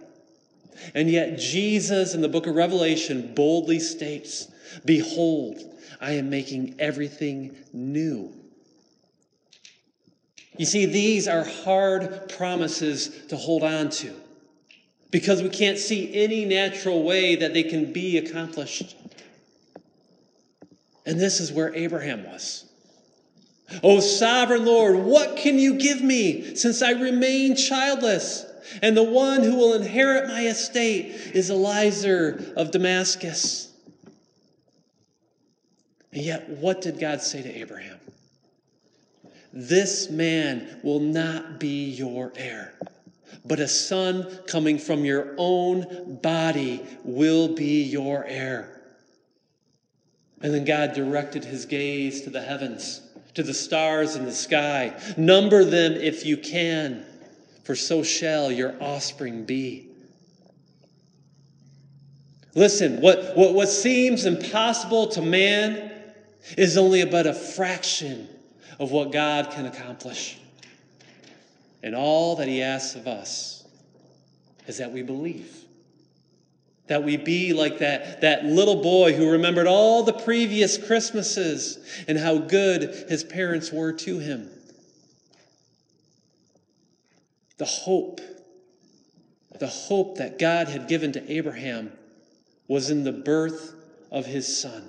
And 0.94 1.10
yet, 1.10 1.38
Jesus 1.38 2.14
in 2.14 2.20
the 2.20 2.28
book 2.28 2.46
of 2.46 2.54
Revelation 2.54 3.34
boldly 3.34 3.80
states, 3.80 4.48
Behold, 4.84 5.60
I 6.00 6.12
am 6.12 6.30
making 6.30 6.76
everything 6.78 7.56
new. 7.72 8.32
You 10.58 10.66
see, 10.66 10.86
these 10.86 11.28
are 11.28 11.44
hard 11.44 12.28
promises 12.28 13.26
to 13.28 13.36
hold 13.36 13.62
on 13.62 13.90
to 13.90 14.12
because 15.10 15.40
we 15.40 15.48
can't 15.48 15.78
see 15.78 16.12
any 16.14 16.44
natural 16.44 17.04
way 17.04 17.36
that 17.36 17.54
they 17.54 17.62
can 17.62 17.92
be 17.92 18.18
accomplished. 18.18 18.96
And 21.06 21.18
this 21.18 21.40
is 21.40 21.52
where 21.52 21.74
Abraham 21.74 22.24
was. 22.24 22.64
O 23.82 24.00
sovereign 24.00 24.64
Lord, 24.64 24.96
what 24.96 25.36
can 25.36 25.58
you 25.58 25.74
give 25.74 26.02
me 26.02 26.56
since 26.56 26.82
I 26.82 26.90
remain 26.90 27.54
childless? 27.54 28.44
And 28.82 28.96
the 28.96 29.02
one 29.02 29.42
who 29.42 29.54
will 29.54 29.74
inherit 29.74 30.28
my 30.28 30.46
estate 30.46 31.06
is 31.34 31.50
Eliezer 31.50 32.52
of 32.56 32.70
Damascus. 32.70 33.72
And 36.12 36.22
yet, 36.22 36.48
what 36.48 36.80
did 36.80 36.98
God 36.98 37.22
say 37.22 37.42
to 37.42 37.58
Abraham? 37.58 37.98
This 39.58 40.08
man 40.08 40.80
will 40.82 41.00
not 41.00 41.58
be 41.58 41.90
your 41.90 42.32
heir 42.36 42.74
but 43.48 43.60
a 43.60 43.66
son 43.66 44.26
coming 44.46 44.78
from 44.78 45.04
your 45.04 45.34
own 45.38 46.18
body 46.22 46.82
will 47.02 47.54
be 47.54 47.82
your 47.82 48.24
heir. 48.26 48.82
And 50.42 50.54
then 50.54 50.64
God 50.64 50.92
directed 50.92 51.44
his 51.44 51.64
gaze 51.64 52.22
to 52.22 52.30
the 52.30 52.42
heavens, 52.42 53.00
to 53.34 53.42
the 53.42 53.54
stars 53.54 54.16
in 54.16 54.24
the 54.24 54.32
sky. 54.32 54.94
Number 55.16 55.64
them 55.64 55.94
if 55.94 56.24
you 56.24 56.36
can, 56.36 57.04
for 57.64 57.74
so 57.74 58.02
shall 58.02 58.52
your 58.52 58.80
offspring 58.80 59.44
be. 59.44 59.88
Listen, 62.54 63.00
what, 63.00 63.36
what, 63.36 63.54
what 63.54 63.68
seems 63.68 64.26
impossible 64.26 65.08
to 65.08 65.22
man 65.22 65.90
is 66.56 66.76
only 66.76 67.00
about 67.00 67.26
a 67.26 67.34
fraction 67.34 68.28
of 68.78 68.90
what 68.90 69.12
God 69.12 69.50
can 69.50 69.66
accomplish. 69.66 70.38
And 71.82 71.94
all 71.94 72.36
that 72.36 72.48
he 72.48 72.62
asks 72.62 72.94
of 72.94 73.06
us 73.06 73.66
is 74.66 74.78
that 74.78 74.92
we 74.92 75.02
believe. 75.02 75.64
That 76.88 77.04
we 77.04 77.16
be 77.16 77.52
like 77.52 77.78
that, 77.78 78.22
that 78.22 78.44
little 78.44 78.82
boy 78.82 79.12
who 79.12 79.30
remembered 79.30 79.66
all 79.66 80.02
the 80.02 80.12
previous 80.12 80.78
Christmases 80.78 81.78
and 82.06 82.18
how 82.18 82.38
good 82.38 82.82
his 83.08 83.24
parents 83.24 83.72
were 83.72 83.92
to 83.92 84.18
him. 84.18 84.50
The 87.58 87.66
hope, 87.66 88.20
the 89.58 89.66
hope 89.66 90.18
that 90.18 90.38
God 90.38 90.68
had 90.68 90.88
given 90.88 91.12
to 91.12 91.32
Abraham 91.32 91.92
was 92.68 92.90
in 92.90 93.04
the 93.04 93.12
birth 93.12 93.74
of 94.10 94.24
his 94.24 94.60
son, 94.60 94.88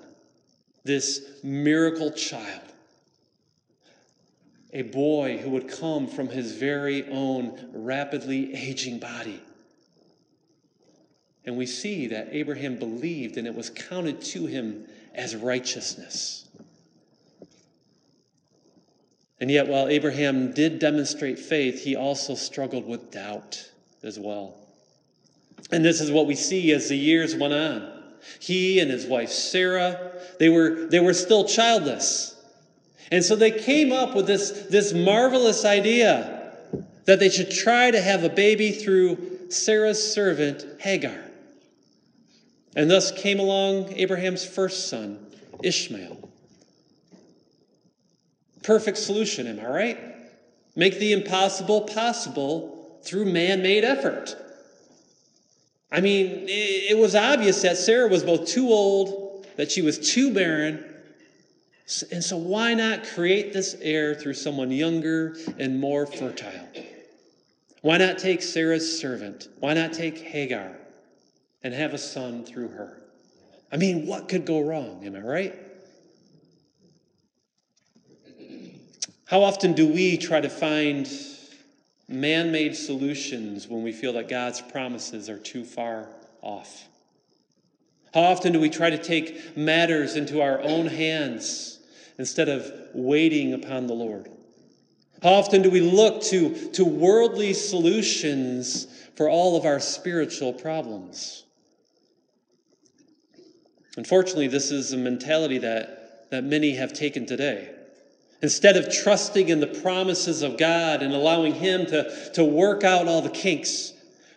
this 0.84 1.22
miracle 1.44 2.12
child 2.12 2.69
a 4.72 4.84
boy 4.84 5.38
who 5.38 5.50
would 5.52 5.68
come 5.68 6.08
from 6.08 6.30
his 6.30 6.56
very 6.56 7.08
own 7.10 7.70
rapidly 7.74 8.54
aging 8.54 9.00
body. 9.00 9.42
And 11.46 11.58
we 11.58 11.66
see 11.66 12.08
that 12.08 12.30
Abraham 12.32 12.78
believed 12.78 13.38
and 13.38 13.48
it 13.48 13.56
was 13.56 13.70
counted 13.70 14.22
to 14.22 14.46
him 14.46 14.86
as 15.16 15.36
righteousness. 15.36 16.48
And 19.40 19.50
yet, 19.50 19.68
while 19.68 19.88
Abraham 19.88 20.52
did 20.52 20.80
demonstrate 20.80 21.40
faith, 21.40 21.84
he 21.84 21.96
also 21.96 22.36
struggled 22.36 22.86
with 22.86 23.10
doubt 23.10 23.72
as 24.04 24.20
well. 24.20 24.56
And 25.72 25.84
this 25.84 26.02
is 26.02 26.12
what 26.12 26.28
we 26.28 26.36
see 26.36 26.72
as 26.74 26.90
the 26.90 26.98
years 26.98 27.36
went 27.36 27.54
on. 27.54 28.04
He 28.40 28.80
and 28.80 28.92
his 28.92 29.06
wife 29.06 29.30
Sarah, 29.30 30.12
they 30.40 30.50
were, 30.50 30.88
they 30.88 31.00
were 31.00 31.14
still 31.14 31.46
childless. 31.46 32.36
And 33.12 33.24
so 33.24 33.36
they 33.36 33.52
came 33.52 33.92
up 33.92 34.16
with 34.16 34.28
this, 34.28 34.68
this 34.70 34.94
marvelous 34.94 35.66
idea 35.66 36.54
that 37.06 37.20
they 37.20 37.30
should 37.30 37.50
try 37.50 37.90
to 37.90 38.00
have 38.00 38.24
a 38.24 38.30
baby 38.30 38.72
through 38.72 39.50
Sarah's 39.50 40.14
servant, 40.14 40.66
Hagar. 40.80 41.18
And 42.76 42.90
thus 42.90 43.12
came 43.12 43.40
along 43.40 43.94
Abraham's 43.94 44.46
first 44.46 44.90
son, 44.90 45.26
Ishmael. 45.64 46.30
Perfect 48.62 48.98
solution, 48.98 49.48
am 49.48 49.60
I 49.60 49.68
right? 49.68 49.98
Make 50.76 51.00
the 51.00 51.14
impossible 51.14 51.82
possible 51.82 53.00
through 53.04 53.26
man 53.26 53.64
made 53.64 53.84
effort. 53.84 54.36
I 55.92 56.02
mean, 56.02 56.46
it 56.48 56.98
was 56.98 57.16
obvious 57.16 57.64
that 57.64 57.78
Sarah 57.78 58.08
was 58.08 58.24
both 58.24 58.48
too 58.48 58.68
old, 58.68 59.48
that 59.58 59.72
she 59.72 59.82
was 59.82 59.98
too 59.98 60.32
barren. 60.34 60.86
And 62.12 62.24
so, 62.24 62.38
why 62.38 62.76
not 62.76 63.04
create 63.04 63.52
this 63.52 63.76
heir 63.82 64.14
through 64.14 64.36
someone 64.36 64.70
younger 64.70 65.36
and 65.58 65.80
more 65.80 66.06
fertile? 66.06 66.70
Why 67.82 67.98
not 67.98 68.20
take 68.20 68.44
Sarah's 68.44 69.00
servant? 69.00 69.48
Why 69.60 69.74
not 69.74 69.94
take 69.94 70.20
Hagar 70.20 70.78
and 71.64 71.74
have 71.74 71.96
a 71.96 71.98
son 71.98 72.46
through 72.46 72.70
her? 72.70 73.02
I 73.72 73.78
mean, 73.78 74.06
what 74.06 74.28
could 74.28 74.46
go 74.46 74.62
wrong? 74.62 75.04
Am 75.04 75.16
I 75.16 75.20
right? 75.20 75.56
How 79.26 79.42
often 79.42 79.74
do 79.74 79.88
we 79.88 80.18
try 80.18 80.42
to 80.42 80.50
find 80.50 81.10
man 82.08 82.52
made 82.52 82.76
solutions 82.76 83.68
when 83.68 83.82
we 83.82 83.94
feel 83.94 84.14
that 84.14 84.30
God's 84.30 84.62
promises 84.62 85.28
are 85.28 85.40
too 85.40 85.66
far 85.66 86.08
off? 86.42 86.88
How 88.14 88.22
often 88.22 88.54
do 88.54 88.60
we 88.60 88.70
try 88.70 88.92
to 88.92 88.98
take 88.98 89.58
matters 89.58 90.16
into 90.16 90.42
our 90.42 90.62
own 90.62 90.86
hands 90.86 91.79
instead 92.20 92.50
of 92.50 92.72
waiting 92.94 93.54
upon 93.54 93.88
the 93.88 93.94
Lord? 93.94 94.30
How 95.24 95.32
often 95.32 95.62
do 95.62 95.72
we 95.72 95.82
look 95.82 96.22
to, 96.24 96.70
to 96.72 96.86
worldly 96.86 97.54
solutions 97.54 98.88
for 99.16 99.30
all 99.30 99.58
of 99.58 99.66
our 99.66 99.80
spiritual 99.80 100.54
problems? 100.54 101.46
Unfortunately, 103.98 104.48
this 104.48 104.70
is 104.70 104.94
a 104.94 104.98
mentality 104.98 105.58
that, 105.60 106.30
that 106.30 106.44
many 106.44 106.76
have 106.76 106.94
taken 106.94 107.26
today. 107.26 107.74
Instead 108.42 108.78
of 108.78 108.94
trusting 108.94 109.50
in 109.50 109.60
the 109.60 109.68
promises 109.68 110.42
of 110.42 110.58
God 110.58 111.02
and 111.02 111.14
allowing 111.14 111.54
Him 111.54 111.86
to, 111.88 112.32
to 112.34 112.44
work 112.44 112.84
out 112.84 113.08
all 113.08 113.22
the 113.22 113.30
kinks, 113.30 113.94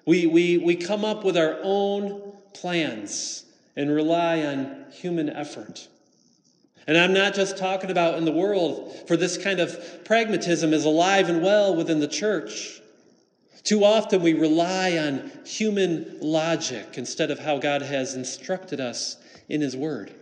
we, 0.07 0.27
we, 0.27 0.59
we 0.59 0.75
come 0.75 1.05
up 1.05 1.25
with 1.25 1.37
our 1.37 1.59
own 1.63 2.33
plans 2.55 3.45
and 3.77 3.91
rely 3.91 4.43
on 4.43 4.87
human 4.91 5.31
effort. 5.31 5.89
And 6.87 6.97
I'm 6.97 7.13
not 7.13 7.35
just 7.35 7.57
talking 7.57 7.91
about 7.91 8.19
in 8.19 8.25
the 8.25 8.33
world, 8.33 9.07
for 9.07 9.17
this 9.17 9.39
kind 9.39 9.61
of 9.61 10.05
pragmatism 10.05 10.73
is 10.73 10.85
alive 10.85 11.29
and 11.29 11.43
well 11.43 11.77
within 11.77 12.01
the 12.01 12.09
church. 12.09 12.81
Too 13.63 13.85
often 13.85 14.23
we 14.23 14.35
rely 14.35 14.99
on 14.99 15.31
human 15.45 16.19
logic 16.21 16.99
instead 16.99 17.31
of 17.31 17.39
how 17.39 17.59
God 17.59 17.83
has 17.83 18.15
instructed 18.15 18.81
us 18.81 19.17
in 19.49 19.61
His 19.61 19.77
Word. 19.77 20.13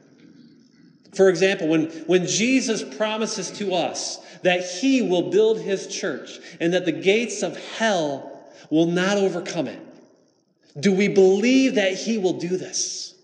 For 1.15 1.29
example, 1.29 1.69
when, 1.69 1.87
when 2.07 2.27
Jesus 2.27 2.83
promises 2.97 3.51
to 3.53 3.75
us 3.75 4.19
that 4.43 4.65
he 4.65 5.03
will 5.03 5.31
build 5.31 5.61
his 5.61 5.87
church 5.89 6.39
and 6.61 6.73
that 6.73 6.85
the 6.85 6.93
gates 6.93 7.43
of 7.43 7.57
hell 7.57 8.49
will 8.71 8.87
not 8.87 9.17
overcome 9.17 9.67
it, 9.67 9.81
do 10.79 10.93
we 10.93 11.09
believe 11.09 11.75
that 11.75 11.95
he 11.95 12.17
will 12.17 12.35
do 12.35 12.57
this? 12.57 13.15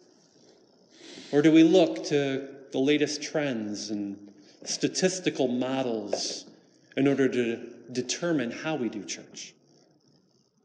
Or 1.31 1.43
do 1.43 1.53
we 1.53 1.63
look 1.63 2.07
to 2.07 2.49
the 2.73 2.79
latest 2.79 3.23
trends 3.23 3.91
and 3.91 4.33
statistical 4.65 5.49
models 5.49 6.47
in 6.97 7.07
order 7.07 7.29
to 7.29 7.61
determine 7.93 8.51
how 8.51 8.75
we 8.75 8.89
do 8.89 9.05
church? 9.05 9.55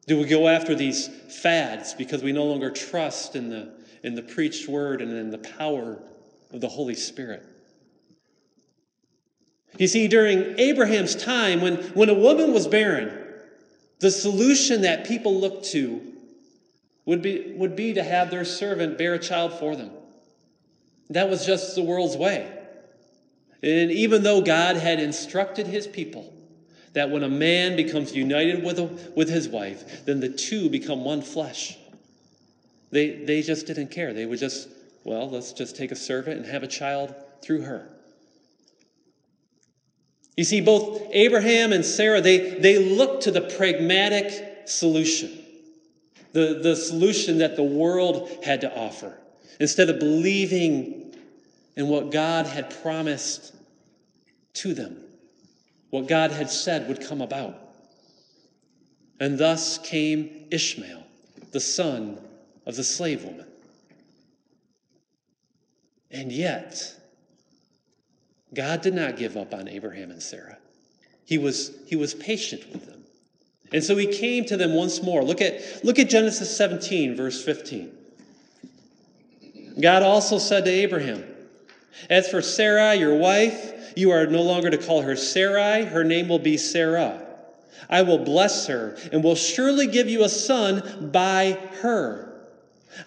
Do 0.07 0.17
we 0.17 0.25
go 0.25 0.47
after 0.47 0.75
these 0.75 1.07
fads 1.07 1.93
because 1.93 2.23
we 2.23 2.31
no 2.31 2.45
longer 2.45 2.71
trust 2.71 3.35
in 3.35 3.49
the, 3.49 3.71
in 4.03 4.15
the 4.15 4.23
preached 4.23 4.67
word 4.67 5.01
and 5.01 5.11
in 5.11 5.29
the 5.29 5.37
power 5.37 6.01
of 6.53 6.61
the 6.61 6.67
Holy 6.67 6.95
Spirit. 6.95 7.43
You 9.77 9.87
see, 9.87 10.07
during 10.07 10.59
Abraham's 10.59 11.15
time, 11.15 11.61
when, 11.61 11.77
when 11.93 12.09
a 12.09 12.13
woman 12.13 12.53
was 12.53 12.67
barren, 12.67 13.17
the 13.99 14.11
solution 14.11 14.81
that 14.81 15.05
people 15.05 15.39
looked 15.39 15.65
to 15.71 16.01
would 17.05 17.21
be, 17.21 17.53
would 17.55 17.75
be 17.75 17.93
to 17.93 18.03
have 18.03 18.29
their 18.29 18.45
servant 18.45 18.97
bear 18.97 19.13
a 19.13 19.19
child 19.19 19.53
for 19.53 19.75
them. 19.75 19.91
That 21.11 21.29
was 21.29 21.45
just 21.45 21.75
the 21.75 21.83
world's 21.83 22.17
way. 22.17 22.51
And 23.63 23.91
even 23.91 24.23
though 24.23 24.41
God 24.41 24.75
had 24.75 24.99
instructed 24.99 25.67
his 25.67 25.87
people 25.87 26.33
that 26.93 27.09
when 27.09 27.23
a 27.23 27.29
man 27.29 27.75
becomes 27.75 28.13
united 28.13 28.63
with, 28.63 28.79
a, 28.79 28.83
with 29.15 29.29
his 29.29 29.47
wife, 29.47 30.05
then 30.05 30.19
the 30.19 30.29
two 30.29 30.69
become 30.69 31.05
one 31.05 31.21
flesh, 31.21 31.77
they, 32.89 33.23
they 33.23 33.41
just 33.41 33.67
didn't 33.67 33.91
care. 33.91 34.13
They 34.13 34.25
would 34.25 34.39
just 34.39 34.67
well, 35.03 35.29
let's 35.29 35.53
just 35.53 35.75
take 35.75 35.91
a 35.91 35.95
servant 35.95 36.37
and 36.37 36.45
have 36.45 36.63
a 36.63 36.67
child 36.67 37.15
through 37.41 37.61
her. 37.61 37.89
You 40.37 40.43
see, 40.43 40.61
both 40.61 41.01
Abraham 41.11 41.73
and 41.73 41.83
Sarah, 41.83 42.21
they, 42.21 42.59
they 42.59 42.77
looked 42.77 43.23
to 43.23 43.31
the 43.31 43.41
pragmatic 43.41 44.67
solution, 44.67 45.43
the, 46.33 46.59
the 46.61 46.75
solution 46.75 47.39
that 47.39 47.55
the 47.55 47.63
world 47.63 48.29
had 48.43 48.61
to 48.61 48.73
offer, 48.73 49.17
instead 49.59 49.89
of 49.89 49.99
believing 49.99 51.00
in 51.75 51.87
what 51.87 52.11
God 52.11 52.45
had 52.45 52.81
promised 52.81 53.55
to 54.53 54.73
them, 54.73 54.97
what 55.89 56.07
God 56.07 56.31
had 56.31 56.49
said 56.49 56.87
would 56.87 57.05
come 57.05 57.21
about. 57.21 57.55
And 59.19 59.37
thus 59.37 59.77
came 59.77 60.47
Ishmael, 60.51 61.03
the 61.51 61.59
son 61.59 62.17
of 62.65 62.75
the 62.75 62.83
slave 62.83 63.23
woman. 63.23 63.45
And 66.09 66.31
yet, 66.31 66.95
God 68.53 68.81
did 68.81 68.93
not 68.93 69.15
give 69.15 69.37
up 69.37 69.53
on 69.53 69.67
Abraham 69.67 70.11
and 70.11 70.21
Sarah. 70.21 70.57
He 71.25 71.37
was, 71.37 71.71
he 71.87 71.95
was 71.95 72.13
patient 72.13 72.69
with 72.71 72.85
them. 72.85 73.03
And 73.71 73.81
so 73.81 73.95
he 73.95 74.07
came 74.07 74.43
to 74.45 74.57
them 74.57 74.73
once 74.73 75.01
more. 75.01 75.23
Look 75.23 75.39
at, 75.39 75.85
look 75.85 75.97
at 75.97 76.09
Genesis 76.09 76.55
17, 76.57 77.15
verse 77.15 77.41
15. 77.43 77.91
God 79.79 80.03
also 80.03 80.37
said 80.37 80.65
to 80.65 80.71
Abraham, 80.71 81.23
As 82.09 82.27
for 82.29 82.41
Sarai, 82.41 82.99
your 82.99 83.15
wife, 83.15 83.93
you 83.95 84.11
are 84.11 84.25
no 84.25 84.41
longer 84.41 84.69
to 84.69 84.77
call 84.77 85.01
her 85.01 85.15
Sarai, 85.15 85.85
her 85.85 86.03
name 86.03 86.27
will 86.27 86.39
be 86.39 86.57
Sarah. 86.57 87.21
I 87.89 88.03
will 88.03 88.19
bless 88.19 88.67
her 88.67 88.97
and 89.11 89.23
will 89.23 89.35
surely 89.35 89.87
give 89.87 90.09
you 90.09 90.23
a 90.23 90.29
son 90.29 91.09
by 91.11 91.57
her. 91.81 92.31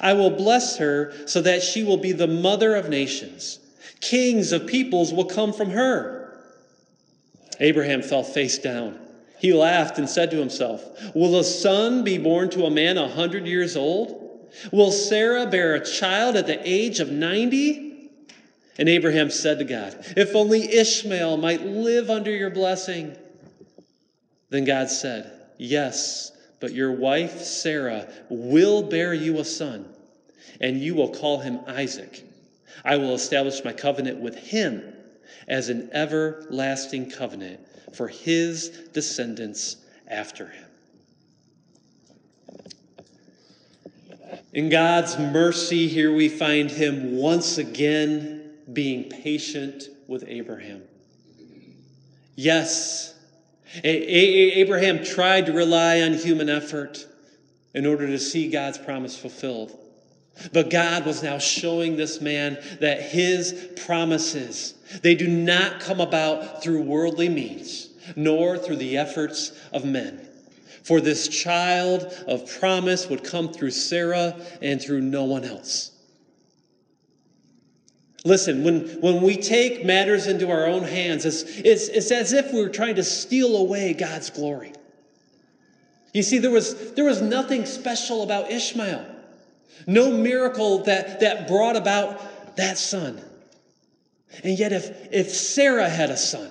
I 0.00 0.14
will 0.14 0.30
bless 0.30 0.78
her 0.78 1.12
so 1.26 1.40
that 1.42 1.62
she 1.62 1.84
will 1.84 1.96
be 1.96 2.12
the 2.12 2.26
mother 2.26 2.74
of 2.74 2.88
nations. 2.88 3.58
Kings 4.00 4.52
of 4.52 4.66
peoples 4.66 5.12
will 5.12 5.24
come 5.24 5.52
from 5.52 5.70
her. 5.70 6.38
Abraham 7.60 8.02
fell 8.02 8.22
face 8.22 8.58
down. 8.58 8.98
He 9.38 9.52
laughed 9.52 9.98
and 9.98 10.08
said 10.08 10.30
to 10.30 10.38
himself, 10.38 10.82
Will 11.14 11.38
a 11.38 11.44
son 11.44 12.04
be 12.04 12.18
born 12.18 12.50
to 12.50 12.64
a 12.64 12.70
man 12.70 12.98
a 12.98 13.08
hundred 13.08 13.46
years 13.46 13.76
old? 13.76 14.20
Will 14.72 14.92
Sarah 14.92 15.46
bear 15.46 15.74
a 15.74 15.84
child 15.84 16.36
at 16.36 16.46
the 16.46 16.60
age 16.68 17.00
of 17.00 17.10
ninety? 17.10 17.93
And 18.78 18.88
Abraham 18.88 19.30
said 19.30 19.58
to 19.58 19.64
God, 19.64 19.96
If 20.16 20.34
only 20.34 20.72
Ishmael 20.72 21.36
might 21.36 21.64
live 21.64 22.10
under 22.10 22.30
your 22.30 22.50
blessing. 22.50 23.16
Then 24.50 24.64
God 24.64 24.90
said, 24.90 25.30
Yes 25.58 26.32
but 26.64 26.72
your 26.72 26.92
wife, 26.92 27.42
Sarah, 27.42 28.08
will 28.30 28.84
bear 28.84 29.12
you 29.12 29.38
a 29.38 29.44
son, 29.44 29.84
and 30.62 30.80
you 30.80 30.94
will 30.94 31.10
call 31.10 31.40
him 31.40 31.60
Isaac. 31.66 32.24
I 32.82 32.96
will 32.96 33.12
establish 33.12 33.62
my 33.62 33.74
covenant 33.74 34.18
with 34.18 34.34
him 34.34 34.82
as 35.46 35.68
an 35.68 35.90
everlasting 35.92 37.10
covenant 37.10 37.60
for 37.92 38.08
his 38.08 38.70
descendants 38.94 39.76
after 40.08 40.46
him. 40.46 40.64
In 44.54 44.70
God's 44.70 45.18
mercy, 45.18 45.86
here 45.86 46.14
we 46.14 46.30
find 46.30 46.70
him 46.70 47.18
once 47.18 47.58
again 47.58 48.43
being 48.72 49.04
patient 49.08 49.84
with 50.06 50.24
Abraham. 50.26 50.82
Yes, 52.36 53.14
Abraham 53.82 55.04
tried 55.04 55.46
to 55.46 55.52
rely 55.52 56.00
on 56.00 56.14
human 56.14 56.48
effort 56.48 57.06
in 57.74 57.86
order 57.86 58.06
to 58.06 58.18
see 58.18 58.48
God's 58.48 58.78
promise 58.78 59.16
fulfilled. 59.16 59.78
But 60.52 60.70
God 60.70 61.06
was 61.06 61.22
now 61.22 61.38
showing 61.38 61.96
this 61.96 62.20
man 62.20 62.58
that 62.80 63.02
his 63.02 63.70
promises, 63.84 64.74
they 65.02 65.14
do 65.14 65.28
not 65.28 65.80
come 65.80 66.00
about 66.00 66.62
through 66.62 66.82
worldly 66.82 67.28
means, 67.28 67.90
nor 68.16 68.58
through 68.58 68.76
the 68.76 68.96
efforts 68.96 69.52
of 69.72 69.84
men. 69.84 70.20
For 70.82 71.00
this 71.00 71.28
child 71.28 72.02
of 72.26 72.50
promise 72.58 73.08
would 73.08 73.24
come 73.24 73.52
through 73.52 73.70
Sarah 73.70 74.36
and 74.60 74.82
through 74.82 75.00
no 75.00 75.24
one 75.24 75.44
else. 75.44 75.92
Listen, 78.24 78.64
when, 78.64 78.86
when 79.02 79.20
we 79.20 79.36
take 79.36 79.84
matters 79.84 80.26
into 80.26 80.50
our 80.50 80.66
own 80.66 80.82
hands, 80.82 81.26
it's, 81.26 81.42
it's, 81.42 81.88
it's 81.88 82.10
as 82.10 82.32
if 82.32 82.52
we 82.52 82.62
were 82.62 82.70
trying 82.70 82.94
to 82.94 83.04
steal 83.04 83.56
away 83.56 83.92
God's 83.92 84.30
glory. 84.30 84.72
You 86.14 86.22
see, 86.22 86.38
there 86.38 86.50
was, 86.50 86.92
there 86.94 87.04
was 87.04 87.20
nothing 87.20 87.66
special 87.66 88.22
about 88.22 88.50
Ishmael, 88.50 89.04
no 89.86 90.10
miracle 90.10 90.84
that, 90.84 91.20
that 91.20 91.48
brought 91.48 91.76
about 91.76 92.56
that 92.56 92.78
son. 92.78 93.20
And 94.42 94.58
yet, 94.58 94.72
if, 94.72 95.12
if 95.12 95.30
Sarah 95.30 95.88
had 95.88 96.10
a 96.10 96.16
son, 96.16 96.50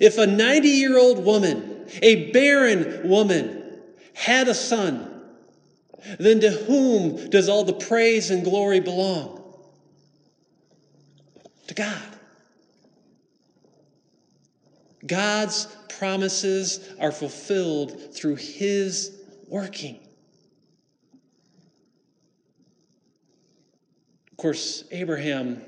if 0.00 0.18
a 0.18 0.26
90 0.26 0.68
year 0.68 0.96
old 0.96 1.24
woman, 1.24 1.88
a 2.00 2.30
barren 2.30 3.08
woman, 3.08 3.80
had 4.14 4.46
a 4.46 4.54
son, 4.54 5.10
then 6.20 6.40
to 6.40 6.50
whom 6.50 7.28
does 7.30 7.48
all 7.48 7.64
the 7.64 7.72
praise 7.72 8.30
and 8.30 8.44
glory 8.44 8.78
belong? 8.78 9.43
To 11.68 11.74
God. 11.74 12.02
God's 15.06 15.66
promises 15.88 16.88
are 16.98 17.12
fulfilled 17.12 18.14
through 18.14 18.36
His 18.36 19.20
working. 19.48 19.98
Of 24.30 24.36
course, 24.38 24.84
Abraham, 24.90 25.62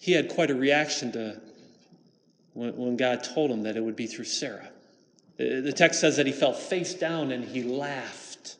he 0.00 0.12
had 0.12 0.28
quite 0.28 0.50
a 0.50 0.54
reaction 0.54 1.12
to 1.12 1.40
when, 2.54 2.76
when 2.76 2.96
God 2.96 3.22
told 3.22 3.50
him 3.50 3.62
that 3.64 3.76
it 3.76 3.80
would 3.80 3.96
be 3.96 4.06
through 4.06 4.24
Sarah. 4.24 4.68
The 5.36 5.72
text 5.72 6.00
says 6.00 6.16
that 6.16 6.26
he 6.26 6.32
fell 6.32 6.52
face 6.52 6.94
down 6.94 7.30
and 7.30 7.44
he 7.44 7.62
laughed. 7.62 8.56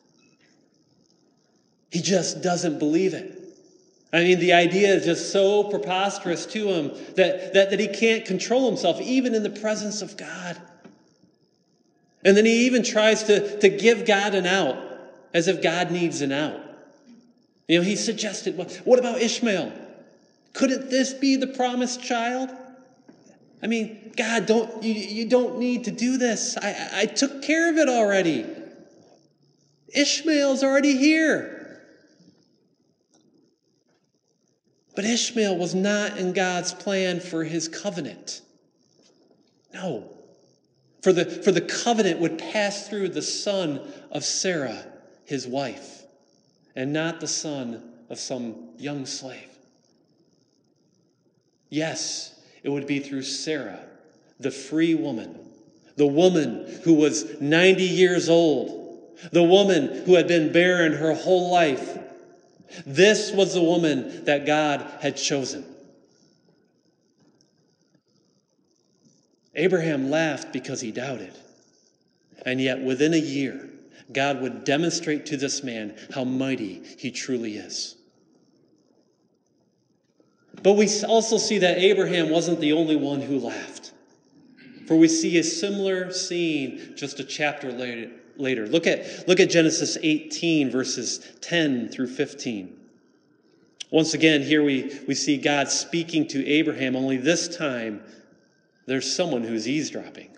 He 1.91 2.01
just 2.01 2.41
doesn't 2.41 2.79
believe 2.79 3.13
it. 3.13 3.38
I 4.11 4.23
mean, 4.23 4.39
the 4.39 4.53
idea 4.53 4.87
is 4.95 5.05
just 5.05 5.31
so 5.31 5.65
preposterous 5.65 6.45
to 6.47 6.67
him 6.67 6.87
that, 7.15 7.53
that, 7.53 7.69
that 7.69 7.79
he 7.79 7.87
can't 7.87 8.25
control 8.25 8.67
himself, 8.67 8.99
even 9.01 9.35
in 9.35 9.43
the 9.43 9.51
presence 9.51 10.01
of 10.01 10.17
God. 10.17 10.59
And 12.23 12.35
then 12.35 12.45
he 12.45 12.65
even 12.65 12.83
tries 12.83 13.23
to, 13.23 13.59
to 13.59 13.69
give 13.69 14.05
God 14.05 14.33
an 14.33 14.45
out, 14.45 14.77
as 15.33 15.47
if 15.47 15.61
God 15.61 15.91
needs 15.91 16.21
an 16.21 16.31
out. 16.31 16.59
You 17.67 17.79
know, 17.79 17.85
he 17.85 17.95
suggested, 17.95 18.57
well, 18.57 18.67
what 18.83 18.97
about 18.97 19.21
Ishmael? 19.21 19.71
Couldn't 20.53 20.89
this 20.89 21.13
be 21.13 21.35
the 21.35 21.47
promised 21.47 22.01
child? 22.01 22.49
I 23.61 23.67
mean, 23.67 24.11
God, 24.17 24.47
don't 24.47 24.81
you, 24.83 24.93
you 24.93 25.29
don't 25.29 25.59
need 25.59 25.83
to 25.83 25.91
do 25.91 26.17
this. 26.17 26.57
I, 26.57 26.89
I 26.93 27.05
took 27.05 27.43
care 27.43 27.69
of 27.69 27.77
it 27.77 27.87
already. 27.87 28.45
Ishmael's 29.93 30.63
already 30.63 30.97
here. 30.97 31.58
But 34.95 35.05
Ishmael 35.05 35.57
was 35.57 35.75
not 35.75 36.17
in 36.17 36.33
God's 36.33 36.73
plan 36.73 37.19
for 37.19 37.43
his 37.43 37.67
covenant. 37.67 38.41
No. 39.73 40.09
For 41.01 41.13
the, 41.13 41.25
for 41.25 41.51
the 41.51 41.61
covenant 41.61 42.19
would 42.19 42.37
pass 42.37 42.87
through 42.87 43.09
the 43.09 43.21
son 43.21 43.79
of 44.11 44.25
Sarah, 44.25 44.85
his 45.25 45.47
wife, 45.47 46.03
and 46.75 46.91
not 46.91 47.19
the 47.19 47.27
son 47.27 47.83
of 48.09 48.19
some 48.19 48.69
young 48.77 49.05
slave. 49.05 49.47
Yes, 51.69 52.39
it 52.63 52.69
would 52.69 52.87
be 52.87 52.99
through 52.99 53.23
Sarah, 53.23 53.79
the 54.39 54.51
free 54.51 54.95
woman, 54.95 55.39
the 55.95 56.07
woman 56.07 56.79
who 56.83 56.95
was 56.95 57.39
90 57.39 57.83
years 57.83 58.27
old, 58.27 59.17
the 59.31 59.43
woman 59.43 60.03
who 60.05 60.15
had 60.15 60.27
been 60.27 60.51
barren 60.51 60.93
her 60.93 61.13
whole 61.13 61.51
life, 61.51 61.98
this 62.85 63.31
was 63.31 63.53
the 63.53 63.61
woman 63.61 64.25
that 64.25 64.45
God 64.45 64.85
had 65.01 65.17
chosen. 65.17 65.65
Abraham 69.55 70.09
laughed 70.09 70.53
because 70.53 70.81
he 70.81 70.91
doubted. 70.91 71.33
And 72.45 72.61
yet, 72.61 72.79
within 72.79 73.13
a 73.13 73.17
year, 73.17 73.69
God 74.11 74.41
would 74.41 74.63
demonstrate 74.63 75.25
to 75.27 75.37
this 75.37 75.63
man 75.63 75.95
how 76.13 76.23
mighty 76.23 76.81
he 76.97 77.11
truly 77.11 77.57
is. 77.57 77.95
But 80.63 80.73
we 80.73 80.89
also 81.03 81.37
see 81.37 81.59
that 81.59 81.77
Abraham 81.77 82.29
wasn't 82.29 82.59
the 82.59 82.73
only 82.73 82.95
one 82.95 83.21
who 83.21 83.39
laughed. 83.39 83.93
For 84.87 84.95
we 84.95 85.07
see 85.07 85.37
a 85.37 85.43
similar 85.43 86.11
scene 86.11 86.93
just 86.95 87.19
a 87.19 87.23
chapter 87.23 87.71
later, 87.71 88.09
later. 88.39 88.67
Look 88.67 88.87
at, 88.87 89.27
look 89.27 89.39
at 89.39 89.49
Genesis 89.49 89.97
18, 90.01 90.71
verses 90.71 91.19
10 91.41 91.89
through 91.89 92.07
15. 92.07 92.75
Once 93.91 94.13
again, 94.13 94.41
here 94.41 94.63
we, 94.63 94.99
we 95.07 95.15
see 95.15 95.37
God 95.37 95.69
speaking 95.69 96.27
to 96.27 96.45
Abraham, 96.45 96.95
only 96.95 97.17
this 97.17 97.55
time 97.57 98.01
there's 98.85 99.11
someone 99.15 99.43
who's 99.43 99.67
eavesdropping. 99.67 100.29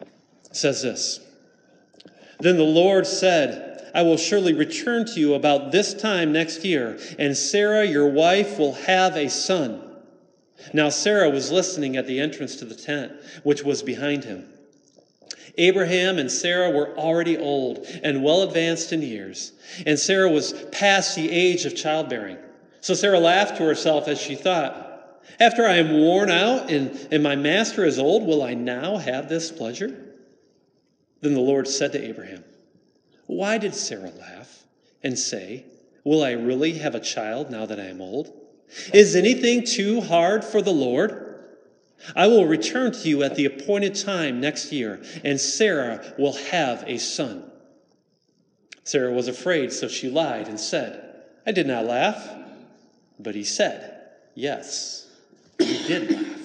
It 0.00 0.56
says 0.56 0.82
this 0.82 1.20
Then 2.40 2.56
the 2.56 2.64
Lord 2.64 3.06
said, 3.06 3.90
I 3.94 4.02
will 4.02 4.16
surely 4.16 4.54
return 4.54 5.06
to 5.06 5.20
you 5.20 5.34
about 5.34 5.70
this 5.70 5.94
time 5.94 6.32
next 6.32 6.64
year, 6.64 6.98
and 7.18 7.36
Sarah, 7.36 7.84
your 7.84 8.08
wife, 8.08 8.58
will 8.58 8.74
have 8.74 9.16
a 9.16 9.28
son. 9.28 9.80
Now, 10.72 10.88
Sarah 10.88 11.30
was 11.30 11.52
listening 11.52 11.96
at 11.96 12.06
the 12.06 12.18
entrance 12.20 12.56
to 12.56 12.64
the 12.64 12.74
tent, 12.74 13.12
which 13.42 13.62
was 13.62 13.82
behind 13.82 14.24
him. 14.24 14.48
Abraham 15.56 16.18
and 16.18 16.30
Sarah 16.30 16.70
were 16.70 16.96
already 16.96 17.36
old 17.36 17.86
and 18.02 18.24
well 18.24 18.42
advanced 18.42 18.92
in 18.92 19.02
years, 19.02 19.52
and 19.86 19.98
Sarah 19.98 20.30
was 20.30 20.52
past 20.72 21.14
the 21.14 21.30
age 21.30 21.64
of 21.64 21.76
childbearing. 21.76 22.38
So 22.80 22.94
Sarah 22.94 23.20
laughed 23.20 23.56
to 23.58 23.64
herself 23.64 24.08
as 24.08 24.20
she 24.20 24.34
thought, 24.34 25.22
After 25.40 25.64
I 25.64 25.76
am 25.76 25.92
worn 25.92 26.30
out 26.30 26.70
and, 26.70 27.08
and 27.10 27.22
my 27.22 27.36
master 27.36 27.84
is 27.84 27.98
old, 27.98 28.26
will 28.26 28.42
I 28.42 28.54
now 28.54 28.96
have 28.96 29.28
this 29.28 29.50
pleasure? 29.50 29.96
Then 31.20 31.34
the 31.34 31.40
Lord 31.40 31.66
said 31.66 31.92
to 31.92 32.04
Abraham, 32.04 32.44
Why 33.26 33.58
did 33.58 33.74
Sarah 33.74 34.12
laugh 34.20 34.64
and 35.02 35.18
say, 35.18 35.64
Will 36.04 36.22
I 36.22 36.32
really 36.32 36.72
have 36.74 36.94
a 36.94 37.00
child 37.00 37.50
now 37.50 37.64
that 37.64 37.80
I 37.80 37.84
am 37.84 38.02
old? 38.02 38.32
Is 38.92 39.16
anything 39.16 39.64
too 39.64 40.00
hard 40.02 40.44
for 40.44 40.60
the 40.60 40.72
Lord? 40.72 41.23
I 42.14 42.26
will 42.26 42.46
return 42.46 42.92
to 42.92 43.08
you 43.08 43.22
at 43.22 43.36
the 43.36 43.46
appointed 43.46 43.94
time 43.94 44.40
next 44.40 44.72
year, 44.72 45.02
and 45.24 45.40
Sarah 45.40 46.14
will 46.18 46.34
have 46.34 46.84
a 46.86 46.98
son. 46.98 47.50
Sarah 48.84 49.12
was 49.12 49.28
afraid, 49.28 49.72
so 49.72 49.88
she 49.88 50.10
lied 50.10 50.48
and 50.48 50.60
said, 50.60 51.22
I 51.46 51.52
did 51.52 51.66
not 51.66 51.86
laugh. 51.86 52.28
But 53.18 53.34
he 53.34 53.44
said, 53.44 54.02
Yes, 54.34 55.06
you 55.60 55.78
did 55.86 56.10
laugh. 56.10 56.40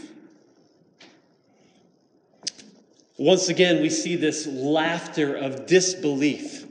Once 3.17 3.49
again, 3.49 3.81
we 3.81 3.89
see 3.89 4.15
this 4.15 4.47
laughter 4.47 5.35
of 5.35 5.65
disbelief. 5.65 6.65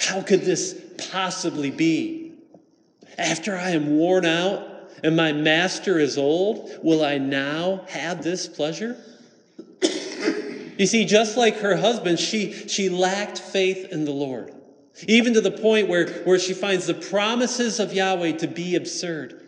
How 0.00 0.20
could 0.20 0.40
this 0.40 0.80
possibly 1.10 1.70
be? 1.70 2.32
After 3.16 3.56
I 3.56 3.70
am 3.70 3.98
worn 3.98 4.24
out 4.24 4.77
and 5.02 5.16
my 5.16 5.32
master 5.32 5.98
is 5.98 6.18
old, 6.18 6.70
will 6.82 7.04
I 7.04 7.18
now 7.18 7.84
have 7.88 8.22
this 8.22 8.46
pleasure? 8.46 8.96
you 10.78 10.86
see, 10.86 11.04
just 11.04 11.36
like 11.36 11.58
her 11.58 11.76
husband, 11.76 12.18
she, 12.18 12.52
she 12.52 12.88
lacked 12.88 13.38
faith 13.38 13.92
in 13.92 14.04
the 14.04 14.12
Lord, 14.12 14.52
even 15.06 15.34
to 15.34 15.40
the 15.40 15.50
point 15.50 15.88
where, 15.88 16.08
where 16.24 16.38
she 16.38 16.54
finds 16.54 16.86
the 16.86 16.94
promises 16.94 17.80
of 17.80 17.92
Yahweh 17.92 18.32
to 18.38 18.48
be 18.48 18.76
absurd. 18.76 19.42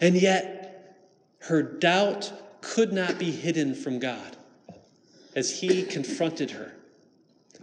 And 0.00 0.16
yet, 0.16 0.96
her 1.40 1.62
doubt 1.62 2.32
could 2.60 2.92
not 2.92 3.18
be 3.18 3.30
hidden 3.30 3.74
from 3.74 3.98
God 3.98 4.36
as 5.34 5.60
he 5.60 5.84
confronted 5.84 6.50
her. 6.52 6.72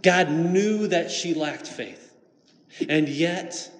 God 0.02 0.30
knew 0.30 0.86
that 0.88 1.10
she 1.10 1.34
lacked 1.34 1.66
faith. 1.66 2.14
And 2.88 3.08
yet, 3.08 3.70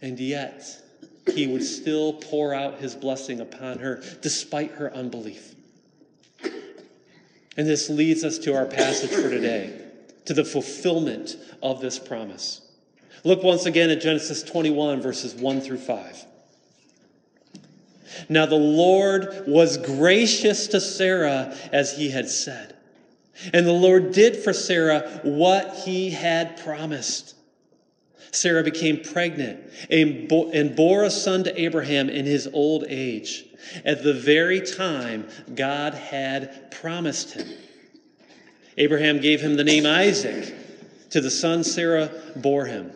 and 0.00 0.18
yet, 0.18 0.80
he 1.34 1.46
would 1.46 1.64
still 1.64 2.14
pour 2.14 2.54
out 2.54 2.78
his 2.78 2.94
blessing 2.94 3.40
upon 3.40 3.78
her 3.78 4.02
despite 4.20 4.72
her 4.72 4.92
unbelief. 4.94 5.54
And 7.56 7.66
this 7.66 7.90
leads 7.90 8.24
us 8.24 8.38
to 8.38 8.54
our 8.54 8.66
passage 8.66 9.10
for 9.10 9.28
today, 9.28 9.84
to 10.26 10.34
the 10.34 10.44
fulfillment 10.44 11.36
of 11.62 11.80
this 11.80 11.98
promise. 11.98 12.62
Look 13.24 13.42
once 13.42 13.66
again 13.66 13.90
at 13.90 14.00
Genesis 14.00 14.42
21, 14.42 15.02
verses 15.02 15.34
1 15.34 15.60
through 15.60 15.78
5. 15.78 16.24
Now 18.28 18.46
the 18.46 18.54
Lord 18.54 19.44
was 19.46 19.76
gracious 19.76 20.68
to 20.68 20.80
Sarah 20.80 21.56
as 21.72 21.96
he 21.96 22.10
had 22.10 22.28
said. 22.28 22.76
And 23.52 23.66
the 23.66 23.72
Lord 23.72 24.12
did 24.12 24.36
for 24.36 24.52
Sarah 24.52 25.20
what 25.22 25.74
he 25.84 26.10
had 26.10 26.62
promised. 26.62 27.34
Sarah 28.32 28.62
became 28.62 29.00
pregnant 29.02 29.60
and 29.90 30.76
bore 30.76 31.04
a 31.04 31.10
son 31.10 31.44
to 31.44 31.60
Abraham 31.60 32.08
in 32.08 32.26
his 32.26 32.48
old 32.52 32.84
age, 32.88 33.44
at 33.84 34.02
the 34.02 34.14
very 34.14 34.60
time 34.60 35.26
God 35.54 35.94
had 35.94 36.70
promised 36.70 37.32
him. 37.32 37.48
Abraham 38.78 39.20
gave 39.20 39.40
him 39.40 39.56
the 39.56 39.64
name 39.64 39.84
Isaac 39.84 40.54
to 41.10 41.20
the 41.20 41.30
son 41.30 41.64
Sarah 41.64 42.10
bore 42.36 42.66
him. 42.66 42.92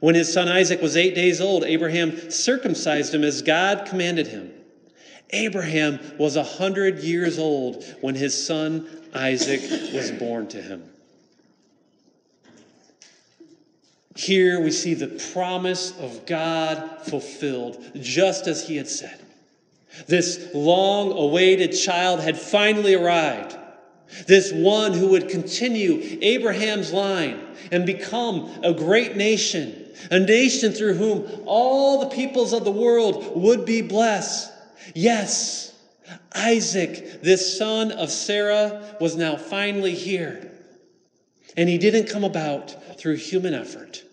When 0.00 0.14
his 0.14 0.32
son 0.32 0.48
Isaac 0.48 0.80
was 0.80 0.96
eight 0.96 1.14
days 1.14 1.40
old, 1.40 1.64
Abraham 1.64 2.30
circumcised 2.30 3.14
him 3.14 3.24
as 3.24 3.42
God 3.42 3.86
commanded 3.86 4.28
him. 4.28 4.52
Abraham 5.30 5.98
was 6.18 6.36
a 6.36 6.44
hundred 6.44 7.00
years 7.00 7.38
old 7.38 7.84
when 8.00 8.14
his 8.14 8.46
son 8.46 8.86
Isaac 9.14 9.62
was 9.92 10.10
born 10.12 10.46
to 10.48 10.60
him. 10.60 10.89
Here 14.16 14.60
we 14.60 14.70
see 14.70 14.94
the 14.94 15.20
promise 15.32 15.96
of 15.98 16.26
God 16.26 17.02
fulfilled, 17.06 17.82
just 17.94 18.46
as 18.46 18.66
he 18.66 18.76
had 18.76 18.88
said. 18.88 19.20
This 20.06 20.48
long 20.54 21.12
awaited 21.12 21.72
child 21.72 22.20
had 22.20 22.38
finally 22.38 22.94
arrived. 22.94 23.56
This 24.26 24.52
one 24.52 24.92
who 24.92 25.08
would 25.10 25.28
continue 25.28 26.18
Abraham's 26.20 26.92
line 26.92 27.40
and 27.70 27.86
become 27.86 28.50
a 28.64 28.72
great 28.72 29.16
nation, 29.16 29.86
a 30.10 30.18
nation 30.18 30.72
through 30.72 30.94
whom 30.94 31.42
all 31.46 32.00
the 32.00 32.14
peoples 32.14 32.52
of 32.52 32.64
the 32.64 32.72
world 32.72 33.36
would 33.36 33.64
be 33.64 33.82
blessed. 33.82 34.50
Yes, 34.94 35.72
Isaac, 36.34 37.22
this 37.22 37.56
son 37.56 37.92
of 37.92 38.10
Sarah, 38.10 38.96
was 39.00 39.14
now 39.14 39.36
finally 39.36 39.94
here. 39.94 40.50
And 41.56 41.68
he 41.68 41.78
didn't 41.78 42.08
come 42.08 42.24
about 42.24 42.89
through 43.00 43.16
human 43.16 43.54
effort, 43.54 44.04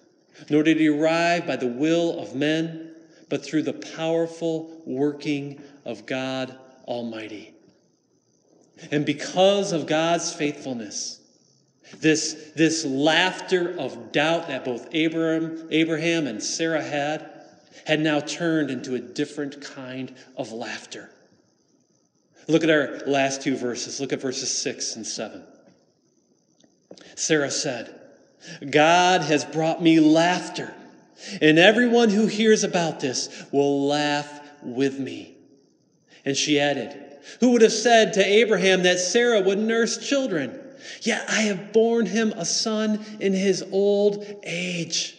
nor 0.50 0.63
did 0.63 0.78
he 0.78 0.88
arrive 0.88 1.45
by 1.45 1.58
the 1.58 1.67
will 1.67 2.17
of 2.19 2.34
men, 2.34 2.95
but 3.28 3.43
through 3.43 3.63
the 3.63 3.73
powerful 3.73 4.82
working 4.86 5.62
of 5.84 6.06
God 6.06 6.58
Almighty. 6.88 7.54
And 8.89 9.06
because 9.06 9.73
of 9.73 9.88
God's 9.88 10.34
faithfulness, 10.34 11.19
this, 12.00 12.52
this 12.56 12.86
laughter 12.86 13.78
of 13.78 14.13
doubt 14.13 14.47
that 14.47 14.63
both 14.63 14.88
Abraham, 14.93 15.67
Abraham 15.69 16.26
and 16.26 16.41
Sarah 16.41 16.82
had 16.82 17.30
had 17.86 18.00
now 18.00 18.19
turned 18.21 18.71
into 18.71 18.95
a 18.95 19.00
different 19.00 19.62
kind 19.62 20.13
of 20.36 20.52
laughter. 20.52 21.10
Look 22.47 22.63
at 22.63 22.69
our 22.69 23.00
last 23.06 23.41
two 23.41 23.58
verses. 23.58 24.00
Look 24.00 24.13
at 24.13 24.21
verses 24.21 24.50
6 24.58 24.95
and 24.95 25.06
7. 25.06 25.43
Sarah 27.15 27.52
said, 27.52 27.96
God 28.69 29.21
has 29.21 29.45
brought 29.45 29.81
me 29.81 29.99
laughter, 29.99 30.73
and 31.41 31.57
everyone 31.57 32.10
who 32.10 32.27
hears 32.27 32.63
about 32.63 32.99
this 32.99 33.45
will 33.51 33.88
laugh 33.88 34.39
with 34.62 34.99
me. 34.99 35.36
And 36.25 36.36
she 36.36 36.60
added, 36.60 36.95
Who 37.39 37.51
would 37.51 37.62
have 37.62 37.71
said 37.71 38.13
to 38.13 38.25
Abraham 38.25 38.83
that 38.83 38.99
Sarah 38.99 39.41
would 39.41 39.60
nurse 39.60 39.97
children? 39.97 40.60
Yet 41.01 41.25
I 41.29 41.41
have 41.43 41.73
borne 41.73 42.05
him 42.05 42.33
a 42.36 42.45
son 42.45 43.03
in 43.19 43.33
his 43.33 43.63
old 43.71 44.25
age. 44.43 45.17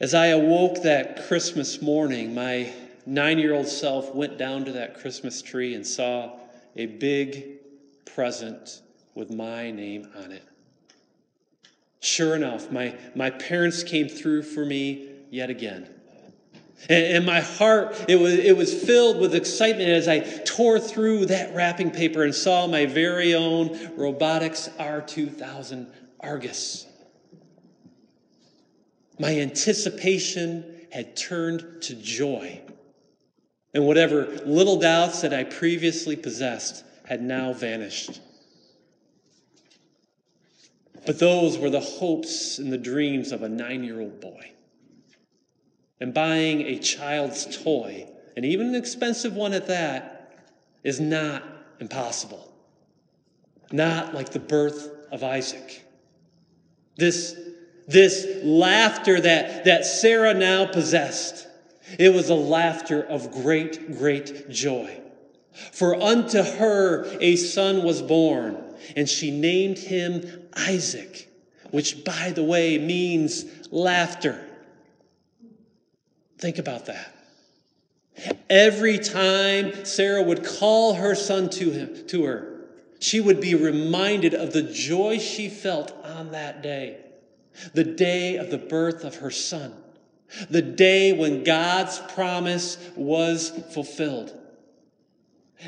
As 0.00 0.12
I 0.12 0.26
awoke 0.26 0.82
that 0.82 1.26
Christmas 1.28 1.80
morning, 1.80 2.34
my 2.34 2.72
nine 3.06 3.38
year 3.38 3.54
old 3.54 3.68
self 3.68 4.14
went 4.14 4.36
down 4.36 4.64
to 4.66 4.72
that 4.72 5.00
Christmas 5.00 5.40
tree 5.40 5.74
and 5.74 5.86
saw 5.86 6.32
a 6.76 6.86
big 6.86 7.60
present 8.04 8.82
with 9.14 9.30
my 9.30 9.70
name 9.70 10.08
on 10.16 10.32
it. 10.32 10.42
Sure 12.00 12.36
enough, 12.36 12.70
my, 12.70 12.94
my 13.14 13.30
parents 13.30 13.82
came 13.82 14.08
through 14.08 14.42
for 14.42 14.64
me 14.64 15.08
yet 15.30 15.50
again. 15.50 15.88
And, 16.88 17.16
and 17.16 17.26
my 17.26 17.40
heart, 17.40 18.04
it 18.08 18.16
was, 18.16 18.34
it 18.34 18.56
was 18.56 18.74
filled 18.74 19.20
with 19.20 19.34
excitement 19.34 19.88
as 19.88 20.06
I 20.06 20.20
tore 20.20 20.78
through 20.78 21.26
that 21.26 21.54
wrapping 21.54 21.90
paper 21.90 22.22
and 22.22 22.34
saw 22.34 22.66
my 22.66 22.86
very 22.86 23.34
own 23.34 23.70
Robotix 23.96 24.68
R2000 24.76 25.86
Argus. 26.20 26.86
My 29.18 29.40
anticipation 29.40 30.86
had 30.92 31.16
turned 31.16 31.82
to 31.82 31.94
joy. 31.94 32.60
And 33.74 33.86
whatever 33.86 34.26
little 34.46 34.78
doubts 34.78 35.22
that 35.22 35.34
I 35.34 35.44
previously 35.44 36.16
possessed 36.16 36.84
had 37.06 37.22
now 37.22 37.52
vanished. 37.52 38.20
But 41.04 41.18
those 41.18 41.58
were 41.58 41.70
the 41.70 41.80
hopes 41.80 42.58
and 42.58 42.72
the 42.72 42.78
dreams 42.78 43.32
of 43.32 43.42
a 43.42 43.48
nine 43.48 43.84
year 43.84 44.00
old 44.00 44.20
boy 44.20 44.52
and 46.00 46.12
buying 46.12 46.62
a 46.62 46.78
child's 46.78 47.62
toy, 47.62 48.06
and 48.36 48.44
even 48.44 48.68
an 48.68 48.74
expensive 48.74 49.34
one 49.34 49.52
at 49.52 49.68
that, 49.68 50.44
is 50.82 51.00
not 51.00 51.42
impossible. 51.80 52.52
Not 53.72 54.14
like 54.14 54.30
the 54.30 54.38
birth 54.38 54.90
of 55.10 55.24
Isaac. 55.24 55.82
This, 56.96 57.38
this 57.88 58.26
laughter 58.42 59.20
that, 59.20 59.64
that 59.64 59.86
Sarah 59.86 60.34
now 60.34 60.66
possessed, 60.66 61.46
it 61.98 62.12
was 62.12 62.30
a 62.30 62.34
laughter 62.34 63.02
of 63.02 63.30
great, 63.30 63.96
great 63.98 64.48
joy. 64.50 65.00
For 65.72 65.94
unto 66.00 66.42
her 66.42 67.06
a 67.20 67.36
son 67.36 67.84
was 67.84 68.02
born, 68.02 68.62
and 68.96 69.08
she 69.08 69.30
named 69.30 69.78
him 69.78 70.48
Isaac, 70.56 71.30
which, 71.70 72.04
by 72.04 72.32
the 72.34 72.42
way, 72.42 72.78
means 72.78 73.44
laughter. 73.70 74.40
Think 76.38 76.58
about 76.58 76.86
that. 76.86 77.14
Every 78.48 78.98
time 78.98 79.84
Sarah 79.84 80.22
would 80.22 80.44
call 80.44 80.94
her 80.94 81.14
son 81.14 81.50
to 81.50 81.70
him, 81.70 82.06
to 82.08 82.24
her, 82.24 82.54
she 82.98 83.20
would 83.20 83.40
be 83.40 83.54
reminded 83.54 84.34
of 84.34 84.52
the 84.52 84.62
joy 84.62 85.18
she 85.18 85.48
felt 85.48 85.92
on 86.04 86.32
that 86.32 86.62
day, 86.62 86.98
the 87.74 87.84
day 87.84 88.36
of 88.36 88.50
the 88.50 88.58
birth 88.58 89.04
of 89.04 89.16
her 89.16 89.30
son, 89.30 89.74
the 90.50 90.62
day 90.62 91.12
when 91.12 91.44
God's 91.44 91.98
promise 92.14 92.78
was 92.96 93.50
fulfilled. 93.72 94.32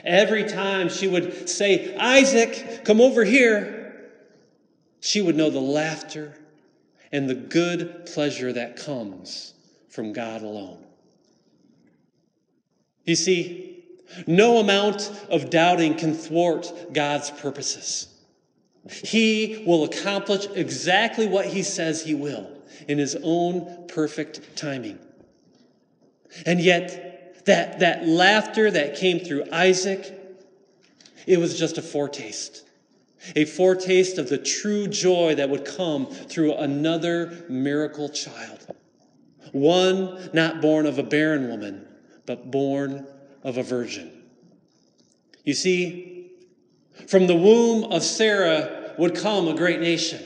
Every 0.05 0.45
time 0.45 0.89
she 0.89 1.09
would 1.09 1.49
say, 1.49 1.95
Isaac, 1.97 2.85
come 2.85 3.01
over 3.01 3.25
here, 3.25 4.11
she 5.01 5.23
would 5.23 5.37
know 5.37 5.51
the 5.51 5.61
laughter 5.61 6.37
and 7.13 7.29
the 7.29 7.35
good 7.35 8.07
pleasure 8.07 8.53
that 8.53 8.77
comes 8.77 9.55
from 9.89 10.13
God 10.13 10.43
alone. 10.43 10.85
You 13.05 13.15
see, 13.15 13.85
no 14.27 14.59
amount 14.59 15.13
of 15.31 15.49
doubting 15.49 15.95
can 15.95 16.15
thwart 16.15 16.73
God's 16.93 17.31
purposes. 17.31 18.09
He 18.91 19.65
will 19.67 19.85
accomplish 19.85 20.47
exactly 20.55 21.27
what 21.27 21.47
he 21.47 21.63
says 21.63 22.03
he 22.03 22.15
will 22.15 22.56
in 22.89 22.99
his 22.99 23.17
own 23.23 23.87
perfect 23.89 24.57
timing. 24.57 24.99
And 26.45 26.61
yet, 26.61 27.45
that, 27.47 27.79
that 27.79 28.07
laughter 28.07 28.71
that 28.71 28.97
came 28.97 29.21
through 29.21 29.45
Isaac, 29.53 30.13
it 31.27 31.39
was 31.39 31.59
just 31.59 31.79
a 31.79 31.83
foretaste. 31.83 32.65
A 33.35 33.45
foretaste 33.45 34.19
of 34.19 34.29
the 34.29 34.39
true 34.39 34.87
joy 34.87 35.35
that 35.37 35.49
would 35.49 35.65
come 35.65 36.07
through 36.07 36.55
another 36.55 37.45
miracle 37.49 38.09
child. 38.09 38.67
One 39.53 40.31
not 40.33 40.61
born 40.61 40.87
of 40.87 40.99
a 40.99 41.03
barren 41.03 41.49
woman, 41.49 41.87
but 42.27 42.51
born 42.51 43.07
of 43.43 43.57
a 43.57 43.63
virgin. 43.63 44.11
You 45.45 45.55
see, 45.55 46.33
from 47.09 47.27
the 47.27 47.37
womb 47.37 47.93
of 47.93 48.03
Sarah 48.03 48.95
would 48.99 49.15
come 49.15 49.49
a 49.49 49.55
great 49.55 49.81
nation, 49.81 50.23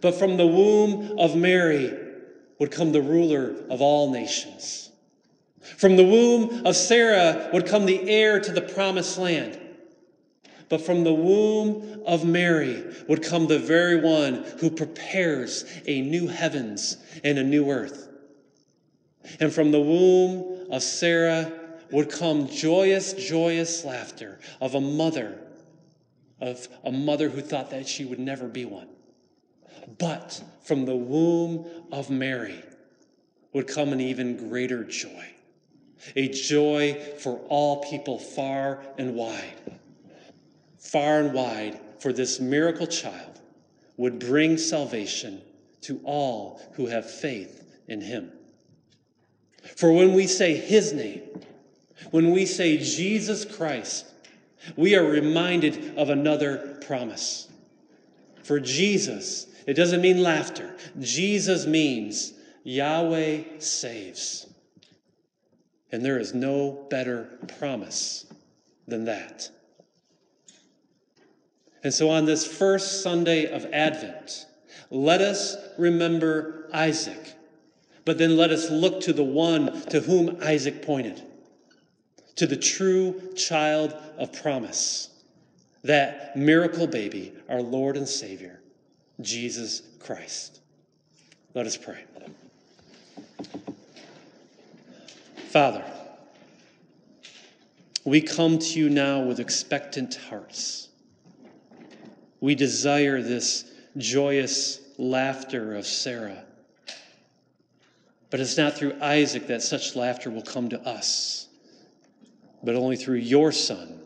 but 0.00 0.14
from 0.14 0.36
the 0.36 0.46
womb 0.46 1.18
of 1.18 1.36
Mary 1.36 1.92
would 2.58 2.70
come 2.70 2.92
the 2.92 3.02
ruler 3.02 3.54
of 3.68 3.80
all 3.80 4.10
nations. 4.10 4.90
From 5.60 5.96
the 5.96 6.04
womb 6.04 6.66
of 6.66 6.76
Sarah 6.76 7.50
would 7.52 7.66
come 7.66 7.86
the 7.86 8.08
heir 8.08 8.40
to 8.40 8.52
the 8.52 8.60
promised 8.62 9.18
land. 9.18 9.58
But 10.68 10.80
from 10.80 11.04
the 11.04 11.14
womb 11.14 12.02
of 12.06 12.24
Mary 12.24 12.84
would 13.08 13.22
come 13.22 13.46
the 13.46 13.58
very 13.58 14.00
one 14.00 14.44
who 14.58 14.70
prepares 14.70 15.64
a 15.86 16.00
new 16.00 16.26
heavens 16.26 16.96
and 17.22 17.38
a 17.38 17.44
new 17.44 17.70
earth. 17.70 18.08
And 19.40 19.52
from 19.52 19.72
the 19.72 19.80
womb 19.80 20.68
of 20.70 20.82
Sarah 20.82 21.52
would 21.90 22.10
come 22.10 22.48
joyous, 22.48 23.12
joyous 23.12 23.84
laughter 23.84 24.38
of 24.60 24.74
a 24.74 24.80
mother, 24.80 25.38
of 26.40 26.66
a 26.82 26.92
mother 26.92 27.28
who 27.28 27.40
thought 27.40 27.70
that 27.70 27.86
she 27.86 28.04
would 28.04 28.18
never 28.18 28.48
be 28.48 28.64
one. 28.64 28.88
But 29.98 30.42
from 30.62 30.84
the 30.84 30.96
womb 30.96 31.66
of 31.92 32.10
Mary 32.10 32.62
would 33.52 33.66
come 33.68 33.92
an 33.92 34.00
even 34.00 34.48
greater 34.48 34.84
joy, 34.84 35.26
a 36.16 36.28
joy 36.28 36.94
for 37.18 37.38
all 37.48 37.84
people 37.84 38.18
far 38.18 38.82
and 38.98 39.14
wide. 39.14 39.78
Far 40.78 41.20
and 41.20 41.32
wide, 41.32 41.78
for 41.98 42.12
this 42.12 42.40
miracle 42.40 42.86
child 42.86 43.40
would 43.96 44.18
bring 44.18 44.58
salvation 44.58 45.40
to 45.82 46.00
all 46.04 46.60
who 46.74 46.86
have 46.86 47.08
faith 47.08 47.64
in 47.88 48.00
him. 48.00 48.32
For 49.76 49.92
when 49.92 50.12
we 50.12 50.26
say 50.26 50.54
his 50.54 50.92
name, 50.92 51.22
when 52.10 52.30
we 52.32 52.46
say 52.46 52.78
Jesus 52.78 53.44
Christ, 53.44 54.06
we 54.76 54.94
are 54.94 55.04
reminded 55.04 55.96
of 55.96 56.10
another 56.10 56.78
promise. 56.86 57.48
For 58.42 58.60
Jesus, 58.60 59.46
it 59.66 59.74
doesn't 59.74 60.00
mean 60.00 60.22
laughter. 60.22 60.74
Jesus 60.98 61.66
means 61.66 62.32
Yahweh 62.64 63.58
saves. 63.58 64.46
And 65.92 66.04
there 66.04 66.18
is 66.18 66.34
no 66.34 66.86
better 66.90 67.28
promise 67.58 68.26
than 68.86 69.04
that. 69.04 69.50
And 71.82 71.92
so 71.92 72.10
on 72.10 72.24
this 72.24 72.46
first 72.46 73.02
Sunday 73.02 73.46
of 73.46 73.66
Advent, 73.66 74.46
let 74.90 75.20
us 75.20 75.56
remember 75.78 76.68
Isaac, 76.72 77.34
but 78.04 78.18
then 78.18 78.36
let 78.36 78.50
us 78.50 78.70
look 78.70 79.02
to 79.02 79.12
the 79.12 79.22
one 79.22 79.82
to 79.88 80.00
whom 80.00 80.38
Isaac 80.42 80.82
pointed, 80.82 81.22
to 82.36 82.46
the 82.46 82.56
true 82.56 83.34
child 83.36 83.94
of 84.18 84.32
promise, 84.32 85.10
that 85.84 86.36
miracle 86.36 86.86
baby, 86.86 87.34
our 87.48 87.60
Lord 87.62 87.96
and 87.96 88.08
Savior, 88.08 88.60
Jesus 89.20 89.82
Christ. 90.00 90.60
Let 91.54 91.66
us 91.66 91.76
pray. 91.76 92.04
Father, 95.50 95.84
we 98.04 98.20
come 98.20 98.58
to 98.58 98.78
you 98.78 98.90
now 98.90 99.22
with 99.22 99.38
expectant 99.38 100.16
hearts. 100.16 100.88
We 102.40 102.54
desire 102.54 103.22
this 103.22 103.64
joyous 103.96 104.80
laughter 104.98 105.76
of 105.76 105.86
Sarah. 105.86 106.44
But 108.30 108.40
it's 108.40 108.58
not 108.58 108.74
through 108.74 108.96
Isaac 109.00 109.46
that 109.46 109.62
such 109.62 109.94
laughter 109.94 110.28
will 110.28 110.42
come 110.42 110.68
to 110.70 110.80
us, 110.80 111.46
but 112.64 112.74
only 112.74 112.96
through 112.96 113.18
your 113.18 113.52
Son, 113.52 114.00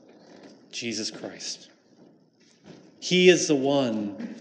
Jesus 0.71 1.11
Christ. 1.11 1.71
He 3.01 3.31
is 3.31 3.49
the 3.49 3.55
one 3.55 4.35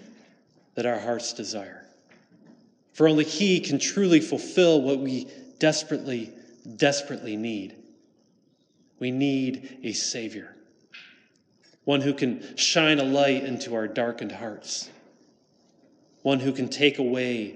that 0.78 0.86
our 0.86 1.00
hearts 1.00 1.34
desire. 1.34 1.84
For 2.94 3.08
only 3.08 3.24
He 3.24 3.60
can 3.60 3.80
truly 3.80 4.20
fulfill 4.20 4.80
what 4.80 5.00
we 5.00 5.28
desperately, 5.58 6.32
desperately 6.78 7.36
need. 7.36 7.76
We 9.00 9.10
need 9.10 9.80
a 9.84 9.94
Savior, 9.94 10.56
one 11.84 12.02
who 12.02 12.14
can 12.14 12.56
shine 12.58 13.00
a 13.00 13.04
light 13.04 13.44
into 13.44 13.74
our 13.74 13.88
darkened 13.88 14.32
hearts, 14.32 14.88
one 16.22 16.40
who 16.40 16.52
can 16.52 16.70
take 16.70 17.00
away 17.00 17.56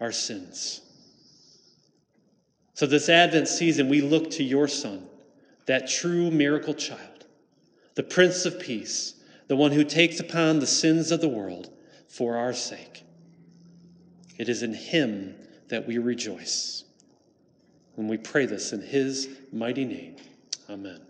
our 0.00 0.10
sins. 0.10 0.80
So, 2.74 2.84
this 2.84 3.08
Advent 3.08 3.46
season, 3.46 3.88
we 3.88 4.00
look 4.00 4.28
to 4.32 4.42
your 4.42 4.66
Son, 4.66 5.06
that 5.66 5.88
true 5.88 6.32
miracle 6.32 6.74
child, 6.74 7.26
the 7.94 8.02
Prince 8.02 8.44
of 8.44 8.58
Peace, 8.58 9.14
the 9.46 9.54
one 9.54 9.70
who 9.70 9.84
takes 9.84 10.18
upon 10.18 10.58
the 10.58 10.66
sins 10.66 11.12
of 11.12 11.20
the 11.20 11.28
world 11.28 11.70
for 12.10 12.36
our 12.36 12.52
sake. 12.52 13.04
It 14.36 14.48
is 14.48 14.62
in 14.62 14.74
him 14.74 15.36
that 15.68 15.86
we 15.86 15.98
rejoice. 15.98 16.84
And 17.96 18.08
we 18.08 18.16
pray 18.16 18.46
this 18.46 18.72
in 18.72 18.82
his 18.82 19.28
mighty 19.52 19.84
name. 19.84 20.16
Amen. 20.68 21.00